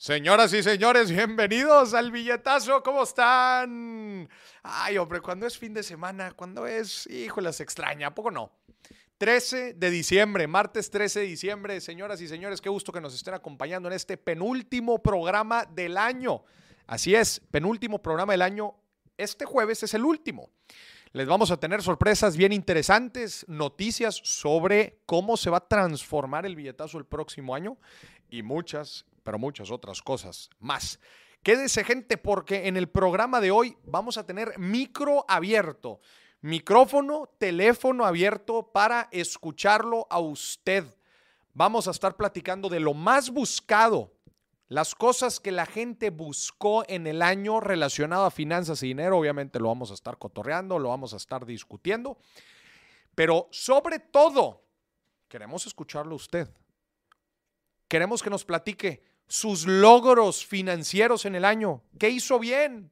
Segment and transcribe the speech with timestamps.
[0.00, 2.82] Señoras y señores, bienvenidos al billetazo.
[2.82, 4.30] ¿Cómo están?
[4.62, 8.50] Ay, hombre, cuando es fin de semana, cuando es, híjole, se extraña, ¿a poco no?
[9.18, 11.82] 13 de diciembre, martes 13 de diciembre.
[11.82, 16.44] Señoras y señores, qué gusto que nos estén acompañando en este penúltimo programa del año.
[16.86, 18.76] Así es, penúltimo programa del año.
[19.18, 20.48] Este jueves es el último.
[21.12, 26.56] Les vamos a tener sorpresas bien interesantes, noticias sobre cómo se va a transformar el
[26.56, 27.76] billetazo el próximo año
[28.30, 30.98] y muchas, pero muchas otras cosas más.
[31.42, 36.00] Quédese gente porque en el programa de hoy vamos a tener micro abierto,
[36.42, 40.84] micrófono, teléfono abierto para escucharlo a usted.
[41.54, 44.12] Vamos a estar platicando de lo más buscado,
[44.68, 49.18] las cosas que la gente buscó en el año relacionado a finanzas y dinero.
[49.18, 52.18] Obviamente lo vamos a estar cotorreando, lo vamos a estar discutiendo,
[53.14, 54.62] pero sobre todo
[55.26, 56.48] queremos escucharlo a usted.
[57.88, 61.84] Queremos que nos platique sus logros financieros en el año.
[62.00, 62.90] ¿Qué hizo bien?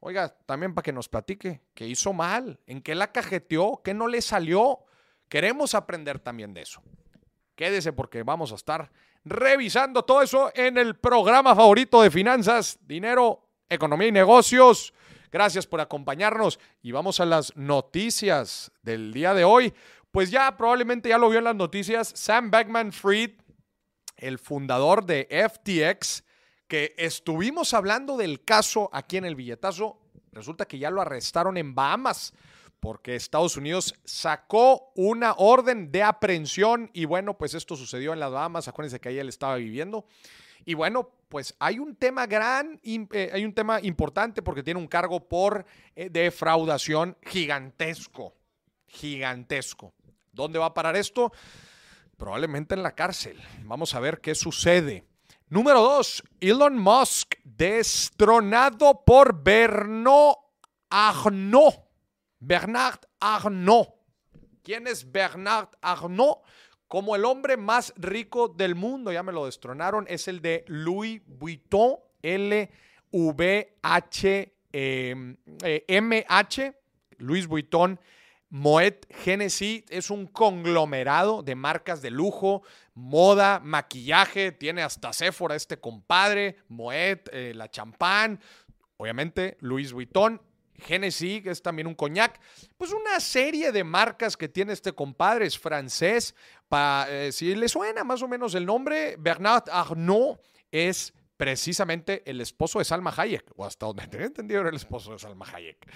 [0.00, 4.08] Oiga, también para que nos platique qué hizo mal, en qué la cajeteó, qué no
[4.08, 4.80] le salió.
[5.28, 6.82] Queremos aprender también de eso.
[7.54, 8.90] Quédese porque vamos a estar
[9.24, 14.92] revisando todo eso en el programa favorito de finanzas, dinero, economía y negocios.
[15.30, 19.72] Gracias por acompañarnos y vamos a las noticias del día de hoy.
[20.10, 23.30] Pues ya probablemente ya lo vio en las noticias, Sam Beckman Fried
[24.18, 26.24] el fundador de FTX,
[26.66, 29.98] que estuvimos hablando del caso aquí en el billetazo,
[30.32, 32.34] resulta que ya lo arrestaron en Bahamas
[32.80, 38.30] porque Estados Unidos sacó una orden de aprehensión y bueno, pues esto sucedió en las
[38.30, 40.06] Bahamas, acuérdense que ahí él estaba viviendo.
[40.64, 44.86] Y bueno, pues hay un tema gran, eh, hay un tema importante porque tiene un
[44.86, 45.64] cargo por
[45.96, 48.34] eh, defraudación gigantesco,
[48.86, 49.94] gigantesco.
[50.32, 51.32] ¿Dónde va a parar esto?
[52.18, 53.40] Probablemente en la cárcel.
[53.62, 55.04] Vamos a ver qué sucede.
[55.48, 60.34] Número dos, Elon Musk destronado por Bernard
[60.90, 61.76] Arnault.
[62.40, 63.90] Bernard Arnault.
[64.64, 66.40] ¿Quién es Bernard Arnault?
[66.88, 71.22] Como el hombre más rico del mundo, ya me lo destronaron, es el de Louis
[71.24, 72.72] Vuitton, L-V-H-M-H,
[76.66, 76.74] eh,
[77.18, 78.00] Louis Vuitton
[78.50, 82.62] Moet Genesis es un conglomerado de marcas de lujo,
[82.94, 88.40] moda, maquillaje, tiene hasta Sephora este compadre, Moet, eh, la champán,
[88.96, 90.40] obviamente Louis Vuitton,
[90.78, 92.40] Genesis, que es también un coñac,
[92.76, 96.34] pues una serie de marcas que tiene este compadre, es francés,
[96.70, 102.78] eh, si le suena más o menos el nombre, Bernard Arnault es precisamente el esposo
[102.78, 105.86] de Salma Hayek, o hasta donde tenía entendido era el esposo de Salma Hayek.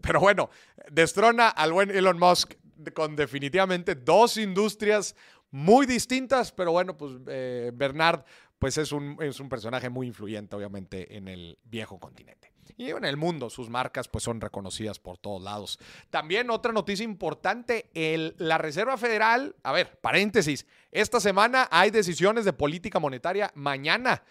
[0.00, 0.50] Pero bueno,
[0.90, 2.54] destrona al buen Elon Musk
[2.94, 5.16] con definitivamente dos industrias
[5.50, 8.24] muy distintas, pero bueno, pues eh, Bernard
[8.58, 12.52] pues es un, es un personaje muy influyente obviamente en el viejo continente.
[12.76, 15.78] Y en el mundo, sus marcas pues son reconocidas por todos lados.
[16.10, 22.44] También otra noticia importante, el, la Reserva Federal, a ver, paréntesis, esta semana hay decisiones
[22.44, 24.22] de política monetaria mañana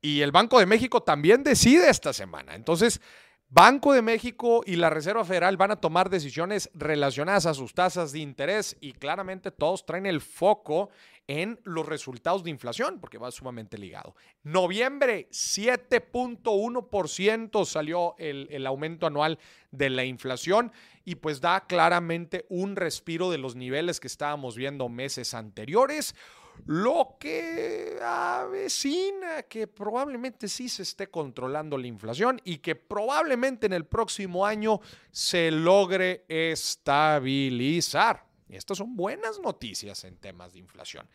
[0.00, 2.54] y el Banco de México también decide esta semana.
[2.54, 3.00] Entonces,
[3.48, 8.10] Banco de México y la Reserva Federal van a tomar decisiones relacionadas a sus tasas
[8.10, 10.90] de interés y claramente todos traen el foco
[11.28, 14.16] en los resultados de inflación, porque va sumamente ligado.
[14.42, 19.38] Noviembre, 7.1% salió el, el, aumento anual
[19.70, 20.72] de la inflación
[21.04, 26.16] y pues da claramente un respiro de los niveles que estábamos viendo meses anteriores
[26.64, 33.72] lo que avecina que probablemente sí se esté controlando la inflación y que probablemente en
[33.72, 34.80] el próximo año
[35.10, 38.26] se logre estabilizar.
[38.48, 41.08] Estas son buenas noticias en temas de inflación.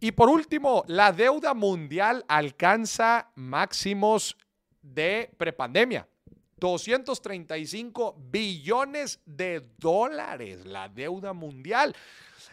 [0.00, 4.36] Y por último, la deuda mundial alcanza máximos
[4.82, 6.08] de prepandemia.
[6.58, 11.94] 235 billones de dólares la deuda mundial.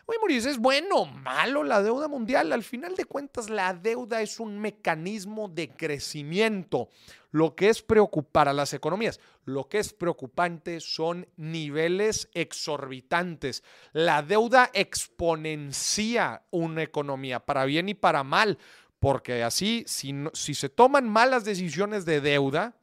[0.08, 2.54] Oye, Mauricio, ¿es bueno o malo la deuda mundial?
[2.54, 6.90] Al final de cuentas, la deuda es un mecanismo de crecimiento.
[7.32, 13.64] Lo que es preocupar a las economías, lo que es preocupante son niveles exorbitantes.
[13.94, 18.60] La deuda exponencia una economía, para bien y para mal,
[19.00, 22.76] porque así, si, si se toman malas decisiones de deuda,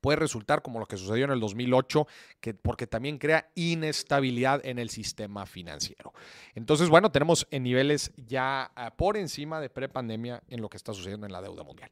[0.00, 2.06] puede resultar como lo que sucedió en el 2008,
[2.40, 6.12] que, porque también crea inestabilidad en el sistema financiero.
[6.54, 10.92] Entonces, bueno, tenemos en niveles ya ah, por encima de prepandemia en lo que está
[10.92, 11.90] sucediendo en la deuda mundial.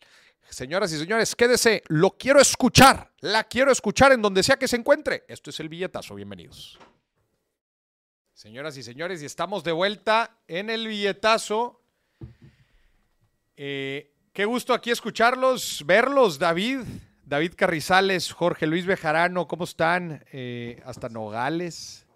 [0.48, 4.76] Señoras y señores, quédese, lo quiero escuchar, la quiero escuchar en donde sea que se
[4.76, 5.24] encuentre.
[5.26, 6.78] Esto es el billetazo, bienvenidos.
[8.32, 11.80] Señoras y señores, y estamos de vuelta en el billetazo.
[13.56, 16.80] Eh, Qué gusto aquí escucharlos, verlos, David.
[17.26, 20.24] David Carrizales, Jorge Luis Bejarano, ¿cómo están?
[20.30, 22.06] Eh, hasta Nogales.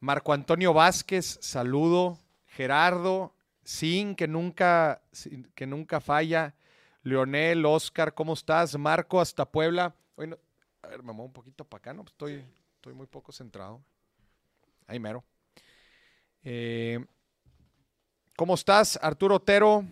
[0.00, 2.18] Marco Antonio Vázquez, saludo.
[2.46, 3.34] Gerardo,
[3.64, 5.02] Sin, que nunca,
[5.54, 6.54] que nunca falla.
[7.02, 8.78] Leonel, Oscar, ¿cómo estás?
[8.78, 9.94] Marco, hasta Puebla.
[10.16, 12.04] a ver, me muevo un poquito para acá, ¿no?
[12.04, 12.44] Pues estoy,
[12.76, 13.84] estoy muy poco centrado.
[14.86, 15.22] Ahí mero.
[16.44, 17.04] Eh,
[18.36, 18.98] ¿Cómo estás?
[19.02, 19.84] Arturo Otero,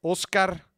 [0.00, 0.73] Oscar.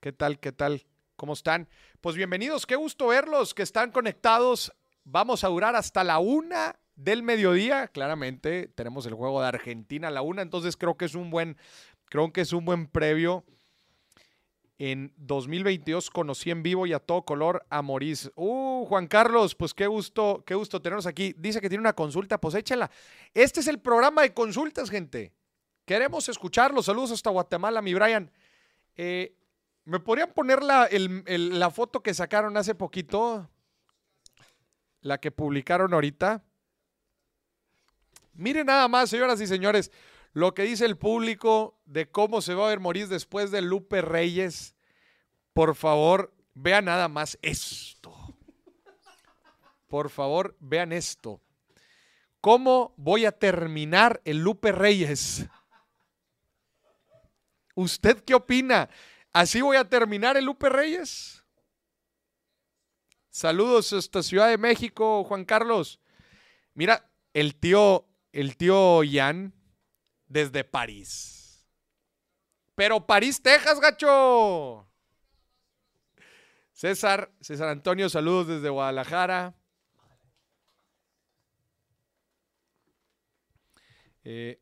[0.00, 0.40] ¿Qué tal?
[0.40, 0.86] ¿Qué tal?
[1.16, 1.68] ¿Cómo están?
[2.00, 4.72] Pues bienvenidos, qué gusto verlos, que están conectados.
[5.04, 7.86] Vamos a durar hasta la una del mediodía.
[7.88, 11.58] Claramente tenemos el juego de Argentina a la una, entonces creo que es un buen,
[12.06, 13.44] creo que es un buen previo.
[14.78, 18.30] En 2022 conocí en vivo y a todo color a Moris.
[18.36, 21.34] Uh, Juan Carlos, pues qué gusto, qué gusto tenernos aquí.
[21.36, 22.90] Dice que tiene una consulta, pues échala.
[23.34, 25.34] Este es el programa de consultas, gente.
[25.84, 26.86] Queremos escucharlos.
[26.86, 28.32] Saludos hasta Guatemala, mi Brian.
[28.96, 29.36] Eh,
[29.84, 33.48] ¿Me podrían poner la, foto que sacaron hace poquito?
[35.00, 36.44] La que publicaron ahorita.
[38.34, 39.90] Miren nada más, señoras y señores,
[40.32, 44.02] lo que dice el público de cómo se va a ver morir después de Lupe
[44.02, 44.76] Reyes.
[45.52, 48.14] Por favor, vean nada más esto.
[49.88, 51.40] Por favor, vean esto.
[52.40, 55.46] ¿Cómo voy a terminar el Lupe Reyes?
[57.74, 58.88] ¿Usted qué opina?
[59.32, 61.44] Así voy a terminar el Lupe Reyes.
[63.28, 66.00] Saludos hasta Ciudad de México, Juan Carlos.
[66.74, 69.54] Mira, el tío, el tío Jan
[70.26, 71.68] desde París.
[72.74, 74.88] Pero París, Texas, gacho.
[76.72, 79.54] César, César Antonio, saludos desde Guadalajara.
[84.24, 84.60] Eh,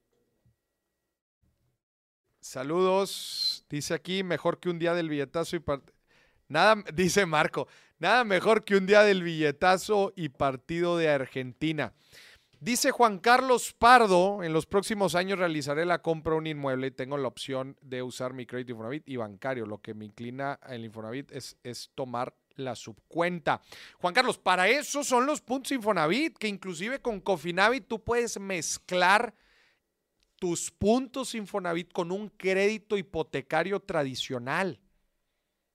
[2.49, 5.63] Saludos, dice aquí, mejor que un día del billetazo y
[6.49, 7.69] Nada, dice Marco,
[7.99, 11.93] nada mejor que un día del billetazo y partido de Argentina.
[12.61, 16.91] Dice Juan Carlos Pardo, en los próximos años realizaré la compra de un inmueble y
[16.91, 19.65] tengo la opción de usar mi crédito Infonavit y bancario.
[19.65, 23.61] Lo que me inclina el Infonavit es, es tomar la subcuenta.
[24.01, 29.33] Juan Carlos, para eso son los puntos Infonavit, que inclusive con Cofinavit tú puedes mezclar
[30.39, 34.81] tus puntos Infonavit con un crédito hipotecario tradicional.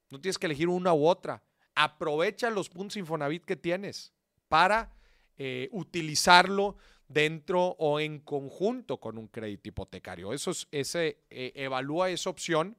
[0.10, 1.44] No tienes que elegir una u otra.
[1.75, 4.13] Aprovecha los puntos Infonavit que tienes
[4.48, 4.94] para
[5.38, 6.77] eh, utilizarlo
[7.07, 10.33] dentro o en conjunto con un crédito hipotecario.
[10.33, 12.77] Eso es, ese, eh, evalúa esa opción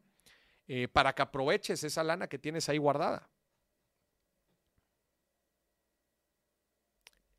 [0.66, 3.28] eh, para que aproveches esa lana que tienes ahí guardada.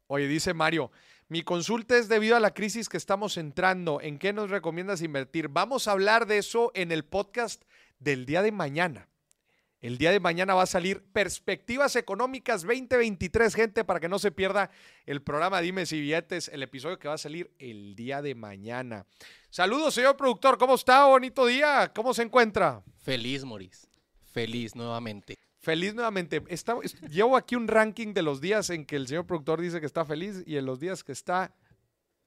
[0.08, 0.92] Oye, dice Mario,
[1.28, 4.00] mi consulta es debido a la crisis que estamos entrando.
[4.00, 5.48] ¿En qué nos recomiendas invertir?
[5.48, 7.64] Vamos a hablar de eso en el podcast
[7.98, 9.10] del día de mañana.
[9.82, 14.32] El día de mañana va a salir Perspectivas Económicas 2023, gente, para que no se
[14.32, 14.70] pierda
[15.06, 19.06] el programa Dime si billetes, el episodio que va a salir el día de mañana.
[19.50, 21.06] Saludos, señor productor, ¿cómo está?
[21.06, 22.84] Bonito día, ¿cómo se encuentra?
[22.98, 23.88] Feliz, Moris.
[24.32, 25.45] Feliz nuevamente.
[25.66, 26.44] Feliz nuevamente.
[27.10, 30.06] llevo aquí un ranking de los días en que el señor productor dice que está
[30.06, 31.56] feliz y en los días que está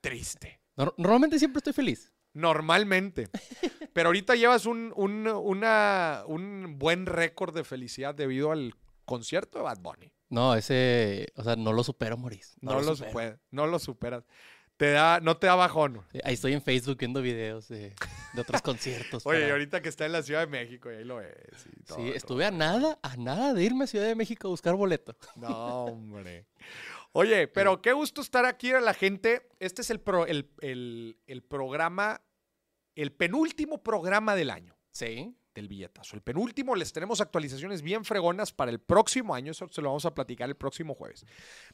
[0.00, 0.60] triste.
[0.96, 2.12] normalmente siempre estoy feliz.
[2.32, 3.28] Normalmente.
[3.92, 10.12] Pero ahorita llevas un, un buen récord de felicidad debido al concierto de Bad Bunny.
[10.30, 12.56] No, ese, o sea, no lo supero, Maurice.
[12.60, 12.96] No, lo,
[13.52, 14.24] no lo superas
[14.78, 16.02] te da, no te da bajón.
[16.24, 17.94] Ahí estoy en Facebook viendo videos de,
[18.38, 19.26] otros conciertos.
[19.26, 21.34] Oye, ahorita que está en la Ciudad de México, y ahí lo ves.
[21.96, 25.16] sí, estuve a nada, a nada de irme a Ciudad de México a buscar boleto.
[25.34, 26.46] No, hombre.
[27.10, 29.48] Oye, pero qué gusto estar aquí a la gente.
[29.58, 30.00] Este es el,
[30.60, 32.22] el, programa,
[32.94, 34.78] el penúltimo programa del año.
[34.92, 35.34] Sí.
[35.54, 36.14] Del billetazo.
[36.14, 39.50] El penúltimo, les tenemos actualizaciones bien fregonas para el próximo año.
[39.50, 41.26] Eso se lo vamos a platicar el próximo jueves.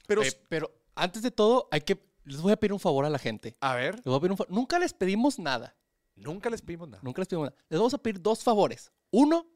[0.07, 3.11] Pero, eh, pero antes de todo, hay que les voy a pedir un favor a
[3.11, 3.57] la gente.
[3.61, 3.97] A ver.
[3.97, 5.77] Les voy a pedir un Nunca les pedimos nada.
[6.17, 7.03] Nunca les pedimos nada.
[7.03, 7.57] Nunca les pedimos nada.
[7.69, 8.93] Les vamos a pedir dos favores.
[9.11, 9.47] Uno,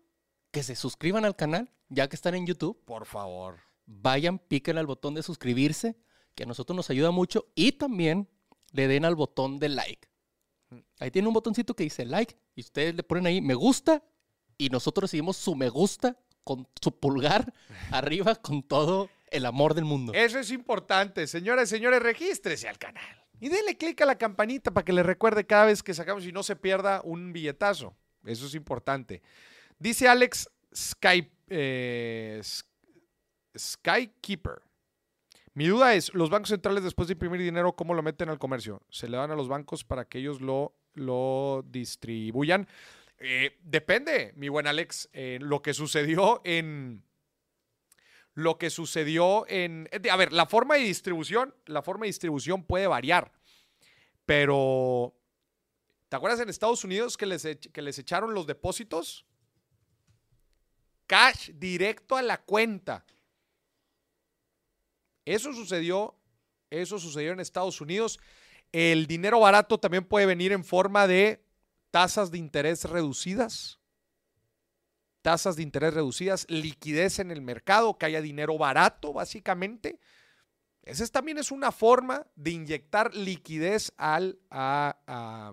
[0.50, 2.82] que se suscriban al canal, ya que están en YouTube.
[2.84, 3.58] Por favor.
[3.86, 5.96] Vayan, piquen al botón de suscribirse,
[6.34, 7.46] que a nosotros nos ayuda mucho.
[7.54, 8.28] Y también
[8.72, 10.08] le den al botón de like.
[10.98, 14.02] Ahí tiene un botoncito que dice like y ustedes le ponen ahí me gusta
[14.58, 17.54] y nosotros recibimos su me gusta con su pulgar
[17.90, 20.12] arriba con todo el amor del mundo.
[20.14, 21.26] Eso es importante.
[21.26, 23.24] Señoras y señores, regístrese al canal.
[23.40, 26.32] Y denle clic a la campanita para que le recuerde cada vez que sacamos y
[26.32, 27.96] no se pierda un billetazo.
[28.24, 29.22] Eso es importante.
[29.78, 32.40] Dice Alex Sky, eh,
[33.56, 34.62] Skykeeper.
[35.54, 38.82] Mi duda es, los bancos centrales después de imprimir dinero, ¿cómo lo meten al comercio?
[38.90, 42.68] ¿Se le dan a los bancos para que ellos lo, lo distribuyan?
[43.18, 45.08] Eh, depende, mi buen Alex,
[45.40, 47.02] lo que sucedió en...
[48.38, 49.88] Lo que sucedió en...
[49.90, 53.32] eh, A ver, la forma de distribución, la forma de distribución puede variar,
[54.24, 55.12] pero...
[56.08, 57.42] ¿Te acuerdas en Estados Unidos que les,
[57.72, 59.26] que les echaron los depósitos?
[61.08, 63.04] Cash directo a la cuenta.
[65.24, 66.14] Eso sucedió,
[66.70, 68.20] eso sucedió en Estados Unidos.
[68.70, 71.44] El dinero barato también puede venir en forma de
[71.90, 73.77] tasas de interés reducidas.
[75.22, 79.98] Tasas de interés reducidas, liquidez en el mercado, que haya dinero barato, básicamente.
[80.82, 85.52] Esa es- también es una forma de inyectar liquidez al, a, a,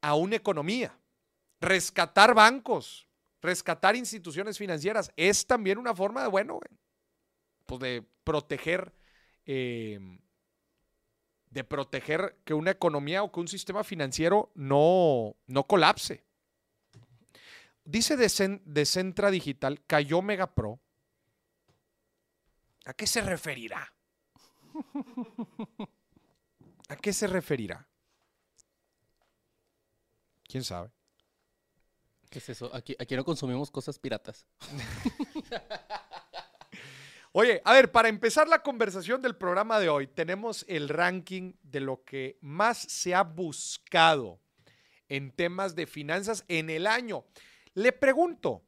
[0.00, 0.98] a una economía.
[1.60, 3.06] Rescatar bancos,
[3.42, 6.58] rescatar instituciones financieras, es también una forma de, bueno,
[7.66, 8.92] pues de proteger,
[9.44, 9.98] eh,
[11.50, 16.24] de proteger que una economía o que un sistema financiero no, no colapse.
[17.88, 20.78] Dice Decen- Decentra Digital, cayó Megapro.
[22.84, 23.94] ¿A qué se referirá?
[26.90, 27.88] ¿A qué se referirá?
[30.46, 30.90] ¿Quién sabe?
[32.28, 32.70] ¿Qué es eso?
[32.74, 34.46] Aquí, aquí no consumimos cosas piratas.
[37.32, 41.80] Oye, a ver, para empezar la conversación del programa de hoy, tenemos el ranking de
[41.80, 44.42] lo que más se ha buscado
[45.08, 47.24] en temas de finanzas en el año.
[47.74, 48.62] Le pregunto,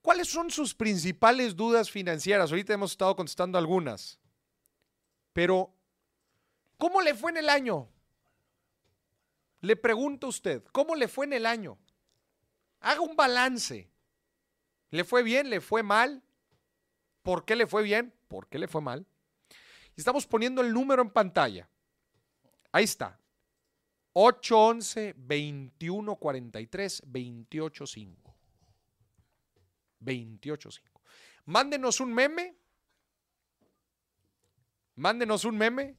[0.00, 2.50] ¿cuáles son sus principales dudas financieras?
[2.50, 4.18] Ahorita hemos estado contestando algunas,
[5.32, 5.74] pero
[6.78, 7.88] ¿cómo le fue en el año?
[9.60, 11.78] Le pregunto a usted, ¿cómo le fue en el año?
[12.80, 13.88] Haga un balance.
[14.90, 15.48] ¿Le fue bien?
[15.48, 16.22] ¿Le fue mal?
[17.22, 18.12] ¿Por qué le fue bien?
[18.28, 19.06] ¿Por qué le fue mal?
[19.96, 21.68] Estamos poniendo el número en pantalla.
[22.72, 23.18] Ahí está.
[24.12, 28.34] 811 2143 285.
[30.00, 31.00] 285.
[31.46, 32.56] Mándenos un meme.
[34.96, 35.96] Mándenos un meme.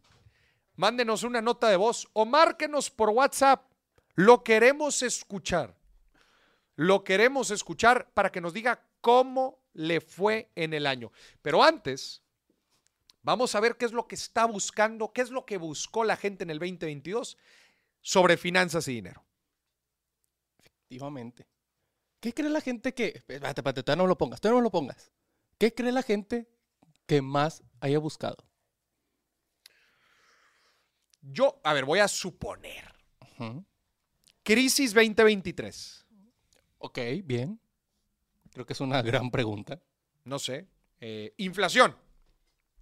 [0.75, 3.71] Mándenos una nota de voz o márquenos por WhatsApp.
[4.15, 5.75] Lo queremos escuchar.
[6.75, 11.11] Lo queremos escuchar para que nos diga cómo le fue en el año.
[11.41, 12.23] Pero antes,
[13.21, 16.15] vamos a ver qué es lo que está buscando, qué es lo que buscó la
[16.15, 17.37] gente en el 2022
[18.03, 19.25] sobre finanzas y dinero.
[20.59, 21.47] Efectivamente.
[22.19, 23.07] ¿Qué cree la gente que...
[23.15, 25.11] Espérate, espérate, todavía no lo pongas, todavía no lo pongas.
[25.57, 26.47] ¿Qué cree la gente
[27.07, 28.37] que más haya buscado?
[31.21, 32.93] Yo, a ver, voy a suponer.
[33.39, 33.65] Ujú.
[34.43, 36.05] Crisis 2023.
[36.79, 37.59] Ok, bien.
[38.51, 39.81] Creo que es una gran pregunta.
[40.25, 40.67] No sé.
[40.99, 41.97] eh, inflación.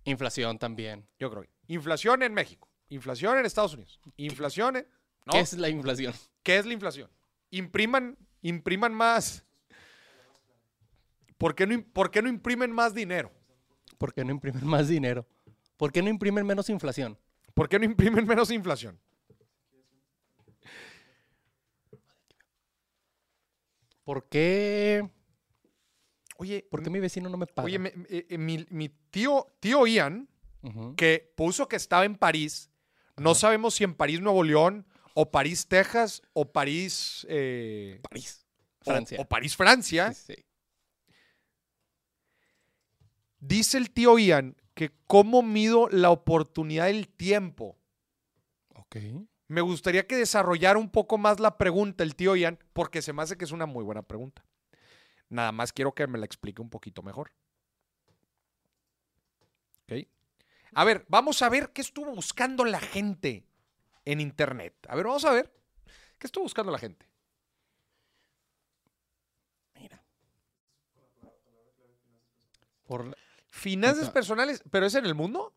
[0.04, 1.08] Inflación también.
[1.20, 1.46] Yo creo.
[1.68, 2.68] Inflación en México.
[2.90, 4.00] Inflación en Estados Unidos.
[4.18, 4.88] Inflación en...
[5.26, 5.34] ¿no?
[5.34, 6.14] ¿Qué es la inflación?
[6.44, 7.10] ¿Qué es la inflación?
[7.50, 9.46] Impriman, impriman más.
[11.38, 13.32] ¿Por qué, no, ¿Por qué no imprimen más dinero?
[13.98, 15.28] ¿Por qué no imprimen más dinero?
[15.78, 17.18] ¿Por qué no imprimen menos inflación?
[17.54, 19.00] ¿Por qué no imprimen menos inflación?
[24.04, 25.10] ¿Por qué,
[26.38, 27.66] Oye, ¿por qué mi vecino no me paga?
[27.68, 30.28] oye me- eh, eh, mi, mi tío, tío Ian,
[30.98, 32.72] que puso que estaba en París,
[33.18, 38.46] no sabemos si en París, Nuevo León, o París, Texas, o París, eh, París,
[38.82, 39.18] o- Francia.
[39.22, 40.14] O, París, Francia.
[40.14, 40.46] Sí, sí.
[43.40, 47.78] Dice el tío Ian que cómo mido la oportunidad del tiempo.
[48.76, 48.98] Ok.
[49.48, 53.22] Me gustaría que desarrollara un poco más la pregunta el tío Ian, porque se me
[53.22, 54.46] hace que es una muy buena pregunta.
[55.30, 57.32] Nada más quiero que me la explique un poquito mejor.
[59.84, 60.08] ¿Ok?
[60.74, 63.46] A ver, vamos a ver qué estuvo buscando la gente
[64.06, 64.76] en Internet.
[64.88, 65.52] A ver, vamos a ver
[66.18, 67.08] qué estuvo buscando la gente.
[69.76, 70.04] Mira.
[72.86, 73.18] Por la-
[73.50, 75.54] Finanzas personales, pero es en el mundo.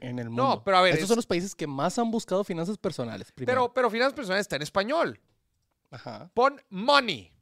[0.00, 0.42] en el mundo.
[0.56, 3.30] No, pero a ver, Estos es- son los países que más han buscado finanzas personales.
[3.30, 3.52] Primero.
[3.68, 5.20] Pero, pero finanzas personales está en español.
[5.92, 6.28] Ajá.
[6.34, 7.32] Pon money.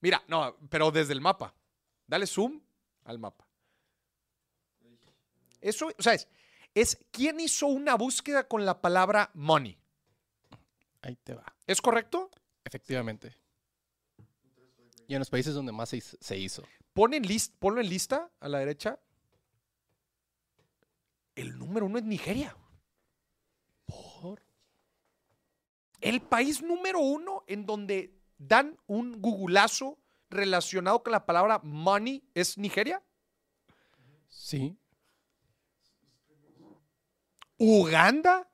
[0.00, 1.54] Mira, no, pero desde el mapa.
[2.06, 2.60] Dale zoom
[3.04, 3.45] al mapa.
[5.66, 6.28] Eso, o sea, es,
[6.74, 9.76] es quién hizo una búsqueda con la palabra money.
[11.02, 11.44] Ahí te va.
[11.66, 12.30] ¿Es correcto?
[12.64, 13.36] Efectivamente.
[15.08, 16.64] Y en los países donde más se, hizo-.
[16.92, 18.98] Pon en list, ponlo en lista a la derecha.
[21.34, 22.56] El número uno es Nigeria.
[23.84, 24.42] Por.
[26.00, 32.58] El país número uno en donde dan un googlazo relacionado con la palabra money es
[32.58, 33.02] Nigeria.
[34.28, 34.76] Sí.
[37.58, 38.48] Uganda.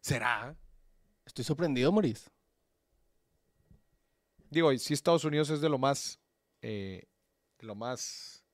[0.00, 0.56] ¿Será?
[1.24, 2.30] Estoy sorprendido, Maurice.
[4.50, 6.20] Digo, y sí, Estados Unidos es de lo más.
[6.62, 7.04] eh,
[7.58, 8.44] de lo más.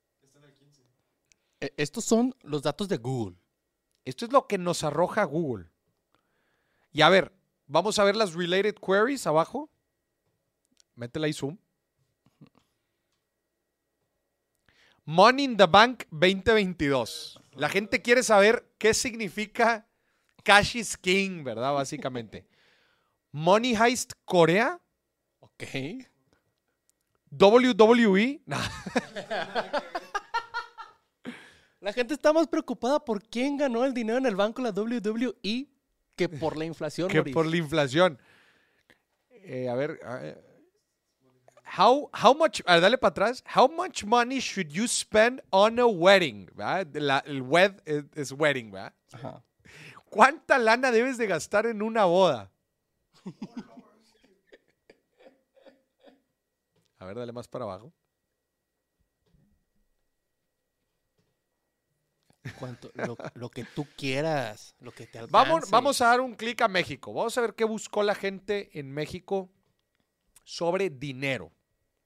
[1.60, 3.36] E- Estos son los datos de Google.
[4.04, 5.70] Esto es lo que nos arroja Google.
[6.92, 7.32] Y a ver,
[7.66, 9.70] vamos a ver las related queries abajo.
[10.94, 11.56] Métela ahí zoom.
[15.04, 17.38] Money in the Bank 2022.
[17.54, 19.86] La gente quiere saber qué significa
[20.42, 21.74] Cash is King, ¿verdad?
[21.74, 22.46] Básicamente.
[23.30, 24.80] Money Heist Corea.
[25.40, 25.64] Ok.
[27.30, 28.42] WWE.
[28.46, 28.60] Nah,
[31.80, 34.80] La gente está más preocupada por quién ganó el dinero en el banco de la
[34.80, 35.68] WWE
[36.14, 37.34] que por la inflación, que Maurice.
[37.34, 38.18] por la inflación.
[39.30, 39.98] Eh, a ver.
[40.04, 40.51] a ver.
[41.78, 43.42] How, how much, dale para atrás.
[43.46, 46.46] How much money should you spend on a wedding?
[46.54, 46.86] ¿verdad?
[46.96, 48.92] La- el wed es, es wedding, ¿verdad?
[49.12, 49.42] Ajá.
[50.10, 52.50] ¿Cuánta lana debes de gastar en una boda?
[56.98, 57.92] A ver, dale más para abajo.
[62.58, 65.32] Cuánto- lo, lo que tú quieras, lo que te alcance.
[65.32, 67.12] Vamos, vamos a dar un clic a México.
[67.14, 69.48] Vamos a ver qué buscó la gente en México
[70.44, 71.50] sobre dinero.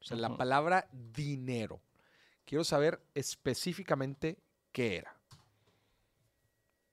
[0.01, 1.81] O sea, la palabra dinero.
[2.45, 4.39] Quiero saber específicamente
[4.73, 5.17] qué era.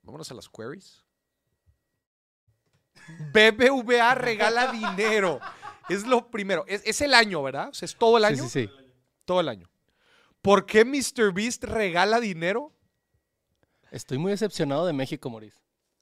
[0.02, 1.04] Vámonos a las queries.
[3.32, 5.40] BBVA regala dinero.
[5.88, 6.64] Es lo primero.
[6.66, 7.68] Es, es el año, ¿verdad?
[7.68, 8.44] O sea, es todo el año.
[8.48, 8.84] Sí, sí, sí.
[9.24, 9.68] Todo el año.
[10.42, 12.72] ¿Por qué MrBeast regala dinero?
[13.90, 15.58] Estoy muy decepcionado de México, Maurice.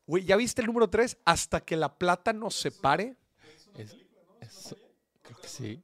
[0.06, 1.18] Güey, ¿ya viste el número 3?
[1.24, 3.16] Hasta que la plata nos separe.
[3.76, 3.96] Es-
[4.40, 4.76] es-
[5.22, 5.82] creo que sí.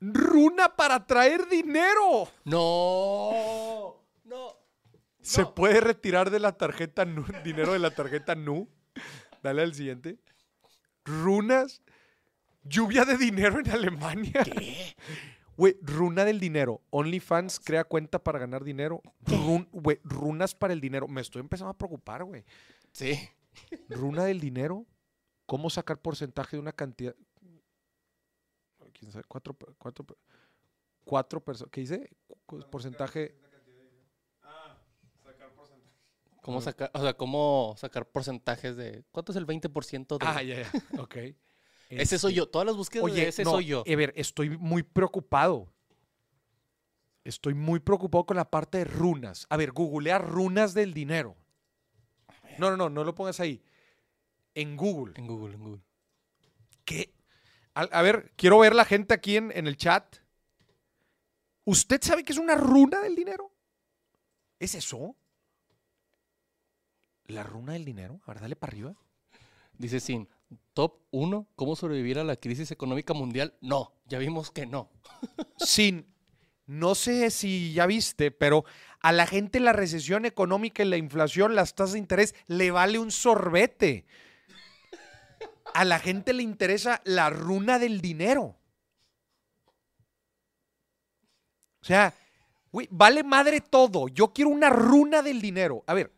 [0.00, 2.28] Runa para traer dinero.
[2.44, 4.52] No, no.
[5.20, 5.54] Se No.
[5.54, 8.68] puede retirar de la tarjeta Nu, dinero de la tarjeta Nu.
[9.42, 10.18] Dale al siguiente.
[11.04, 11.82] Runas.
[12.64, 14.44] Lluvia de dinero en Alemania.
[14.44, 14.94] ¿Qué?
[15.56, 16.82] Güey, runa del dinero.
[16.90, 19.02] OnlyFans crea cuenta para ganar dinero.
[19.26, 21.08] Run- güey, runas para el dinero.
[21.08, 22.44] Me estoy empezando a preocupar, güey.
[22.92, 23.18] Sí.
[23.88, 24.86] Runa del dinero.
[25.46, 27.14] ¿Cómo sacar porcentaje de una cantidad?
[28.98, 29.24] ¿Quién sabe?
[29.28, 30.04] Cuatro, cuatro,
[31.04, 31.70] cuatro personas.
[31.70, 32.10] ¿Qué dice?
[32.46, 33.36] Cu- Porcentaje.
[36.42, 40.62] ¿Cómo sacar, o sea, cómo sacar porcentajes de cuánto es el 20% de Ah, ya,
[40.62, 40.70] ya.
[41.02, 41.16] Ok.
[41.90, 43.82] Ese soy yo, todas las búsquedas Oye, de ese no, soy yo.
[43.86, 45.72] Ever, estoy muy preocupado.
[47.24, 49.46] Estoy muy preocupado con la parte de runas.
[49.50, 51.36] A ver, googlea runas del dinero.
[52.58, 53.62] No, no, no, no lo pongas ahí.
[54.54, 55.12] En Google.
[55.16, 55.82] En Google, en Google.
[56.84, 57.12] ¿Qué?
[57.78, 60.16] A, a ver, quiero ver la gente aquí en, en el chat.
[61.62, 63.52] ¿Usted sabe qué es una runa del dinero?
[64.58, 65.14] ¿Es eso?
[67.26, 68.20] ¿La runa del dinero?
[68.24, 68.96] A ver, dale para arriba.
[69.74, 70.28] Dice Sin,
[70.74, 73.54] top 1, ¿cómo sobrevivir a la crisis económica mundial?
[73.60, 74.90] No, ya vimos que no.
[75.58, 76.12] Sin,
[76.66, 78.64] no sé si ya viste, pero
[78.98, 82.98] a la gente la recesión económica y la inflación, las tasas de interés, le vale
[82.98, 84.04] un sorbete.
[85.74, 88.56] A la gente le interesa la runa del dinero.
[91.80, 92.12] O sea,
[92.72, 94.08] güey, vale madre todo.
[94.08, 95.84] Yo quiero una runa del dinero.
[95.86, 96.12] A ver,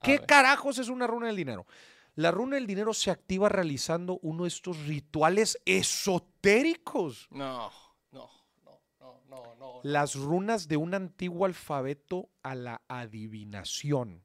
[0.00, 0.26] A ¿qué ver.
[0.26, 1.66] carajos es una runa del dinero?
[2.14, 7.28] La runa del dinero se activa realizando uno de estos rituales esotéricos.
[7.30, 7.70] No,
[8.10, 8.30] no,
[8.64, 9.80] no, no, no, no.
[9.82, 14.24] Las runas de un antiguo alfabeto a la adivinación.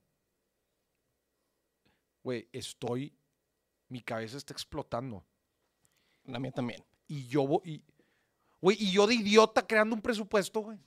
[2.24, 3.14] Güey, estoy.
[3.92, 5.22] Mi cabeza está explotando.
[6.24, 6.82] La mía también.
[7.08, 7.84] Y yo vo- y
[8.62, 10.78] Güey, y yo de idiota creando un presupuesto, güey.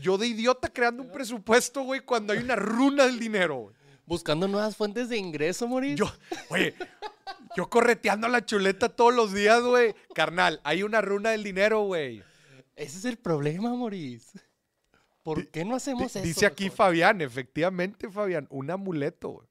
[0.00, 3.76] Yo de idiota creando un presupuesto, güey, cuando hay una runa del dinero, güey.
[4.06, 5.96] Buscando nuevas fuentes de ingreso, Maurice.
[5.96, 6.10] Yo,
[6.48, 6.74] oye,
[7.56, 9.94] yo correteando la chuleta todos los días, güey.
[10.14, 12.22] Carnal, hay una runa del dinero, güey.
[12.76, 14.38] Ese es el problema, Maurice.
[15.22, 16.24] ¿Por qué no hacemos eso?
[16.24, 16.76] Dice aquí mejor?
[16.78, 19.49] Fabián, efectivamente, Fabián, un amuleto, güey.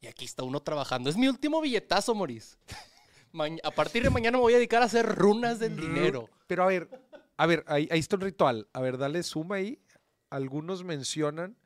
[0.00, 1.10] Y aquí está uno trabajando.
[1.10, 2.56] Es mi último billetazo, Maurice.
[3.32, 6.28] Maña- a partir de mañana me voy a dedicar a hacer runas del dinero.
[6.46, 6.88] Pero a ver,
[7.36, 8.68] a ver, ahí, ahí está el ritual.
[8.72, 9.78] A ver, dale suma ahí.
[10.30, 11.56] Algunos mencionan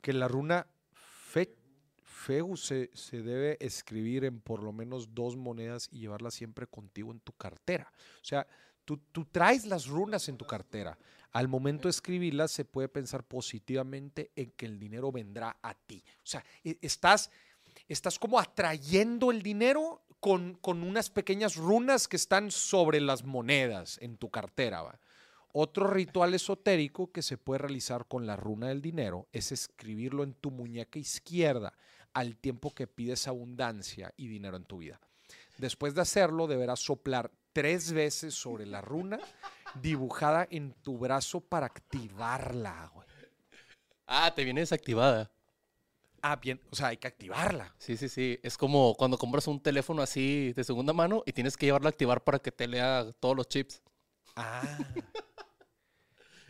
[0.00, 1.54] que la runa fe,
[2.02, 7.12] Feu se, se debe escribir en por lo menos dos monedas y llevarla siempre contigo
[7.12, 7.92] en tu cartera.
[8.22, 8.46] O sea,
[8.84, 10.98] tú, tú traes las runas en tu cartera.
[11.32, 16.02] Al momento de escribirlas se puede pensar positivamente en que el dinero vendrá a ti.
[16.18, 17.30] O sea, e- estás,
[17.88, 23.98] estás como atrayendo el dinero con, con unas pequeñas runas que están sobre las monedas
[24.00, 24.98] en tu cartera.
[25.52, 30.34] Otro ritual esotérico que se puede realizar con la runa del dinero es escribirlo en
[30.34, 31.74] tu muñeca izquierda
[32.12, 35.00] al tiempo que pides abundancia y dinero en tu vida.
[35.58, 39.20] Después de hacerlo, deberás soplar tres veces sobre la runa
[39.80, 42.92] dibujada en tu brazo para activarla.
[44.06, 45.33] Ah, te viene desactivada.
[46.26, 47.74] Ah, bien, o sea, hay que activarla.
[47.76, 48.40] Sí, sí, sí.
[48.42, 51.90] Es como cuando compras un teléfono así de segunda mano y tienes que llevarlo a
[51.90, 53.82] activar para que te lea todos los chips.
[54.34, 54.62] Ah.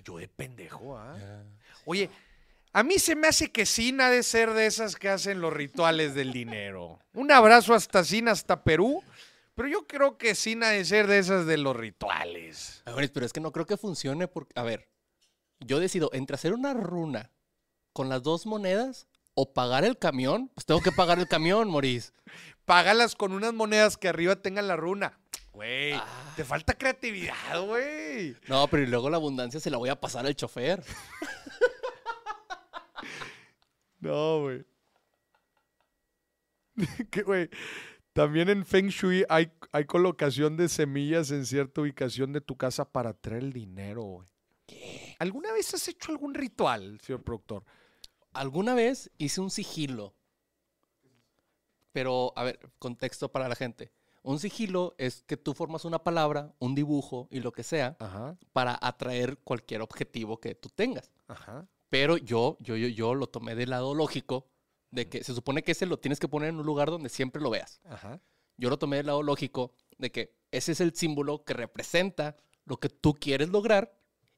[0.04, 1.16] Yo de pendejo, ¿ah?
[1.86, 2.08] Oye,
[2.72, 6.14] a mí se me hace que Sina de ser de esas que hacen los rituales
[6.14, 7.00] del dinero.
[7.12, 9.02] Un abrazo hasta Sina, hasta Perú.
[9.56, 12.80] Pero yo creo que Sina de ser de esas de los rituales.
[12.84, 14.88] A ver, pero es que no creo que funcione porque, a ver,
[15.58, 17.32] yo decido entre hacer una runa
[17.92, 22.12] con las dos monedas o pagar el camión, pues tengo que pagar el camión, Moris.
[22.64, 25.18] Págalas con unas monedas que arriba tengan la runa.
[25.52, 25.94] Güey,
[26.34, 28.34] te falta creatividad, güey.
[28.48, 30.82] No, pero y luego la abundancia se la voy a pasar al chofer.
[34.00, 34.66] No, güey.
[37.10, 37.48] ¿Qué, güey?
[38.12, 42.84] También en Feng Shui hay, hay colocación de semillas en cierta ubicación de tu casa
[42.84, 44.28] para traer el dinero, güey.
[44.66, 45.16] ¿Qué?
[45.18, 47.64] ¿Alguna vez has hecho algún ritual, señor productor?
[48.34, 50.14] Alguna vez hice un sigilo.
[51.92, 53.92] Pero, a ver, contexto para la gente.
[54.22, 58.36] Un sigilo es que tú formas una palabra, un dibujo y lo que sea Ajá,
[58.52, 61.12] para atraer cualquier objetivo que tú tengas.
[61.28, 61.66] ajá.
[61.90, 64.48] Pero yo, yo, yo, yo lo tomé del lado lógico
[64.90, 67.40] de que se supone que ese lo tienes que poner en un lugar donde siempre
[67.40, 67.80] lo veas.
[67.84, 68.20] Ajá.
[68.56, 72.78] Yo lo tomé del lado lógico de que ese es el símbolo que representa lo
[72.80, 73.94] que tú quieres lograr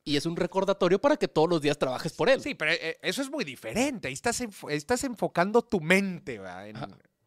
[0.07, 2.41] y es un recordatorio para que todos los días trabajes por él.
[2.41, 4.09] Sí, pero eh, eso es muy diferente.
[4.09, 6.37] Ahí estás, enfo- estás enfocando tu mente.
[6.37, 6.77] En-.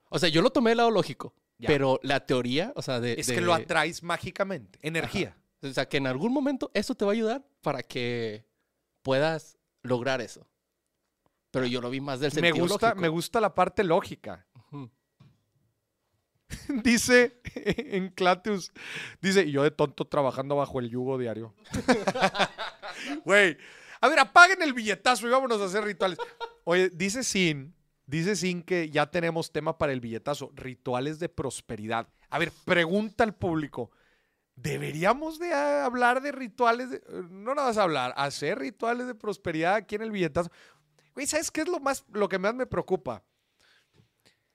[0.10, 1.68] O sea, yo lo tomé del lado lógico, Ya.
[1.68, 3.13] pero la teoría, o sea, de...
[3.20, 4.80] es de- que lo atraes mágicamente.
[4.82, 5.38] Energía.
[5.62, 8.46] O sea, que en algún momento eso te va a ayudar para que
[9.02, 10.48] puedas lograr eso.
[11.52, 13.02] Pero yo lo vi más del Me sentido gusta, lógico.
[13.02, 14.48] me gusta la parte lógica.
[16.84, 18.72] Dice en Clateus,
[19.22, 21.54] dice, y yo de tonto trabajando bajo el yugo diario.
[23.26, 23.58] Güey,
[24.02, 26.17] a ver, apaguen el billetazo y vámonos a hacer rituales.
[26.63, 27.74] Oye, dice Sin,
[28.06, 32.08] dice Sin que ya tenemos tema para el billetazo, rituales de prosperidad.
[32.30, 33.91] A ver, pregunta al público,
[34.56, 36.91] ¿deberíamos de hablar de rituales?
[36.91, 40.50] de- no nada más hablar, hacer rituales de prosperidad aquí en el billetazo.
[41.15, 43.24] Güey, ¿sabes qué es lo más, lo que más me preocupa?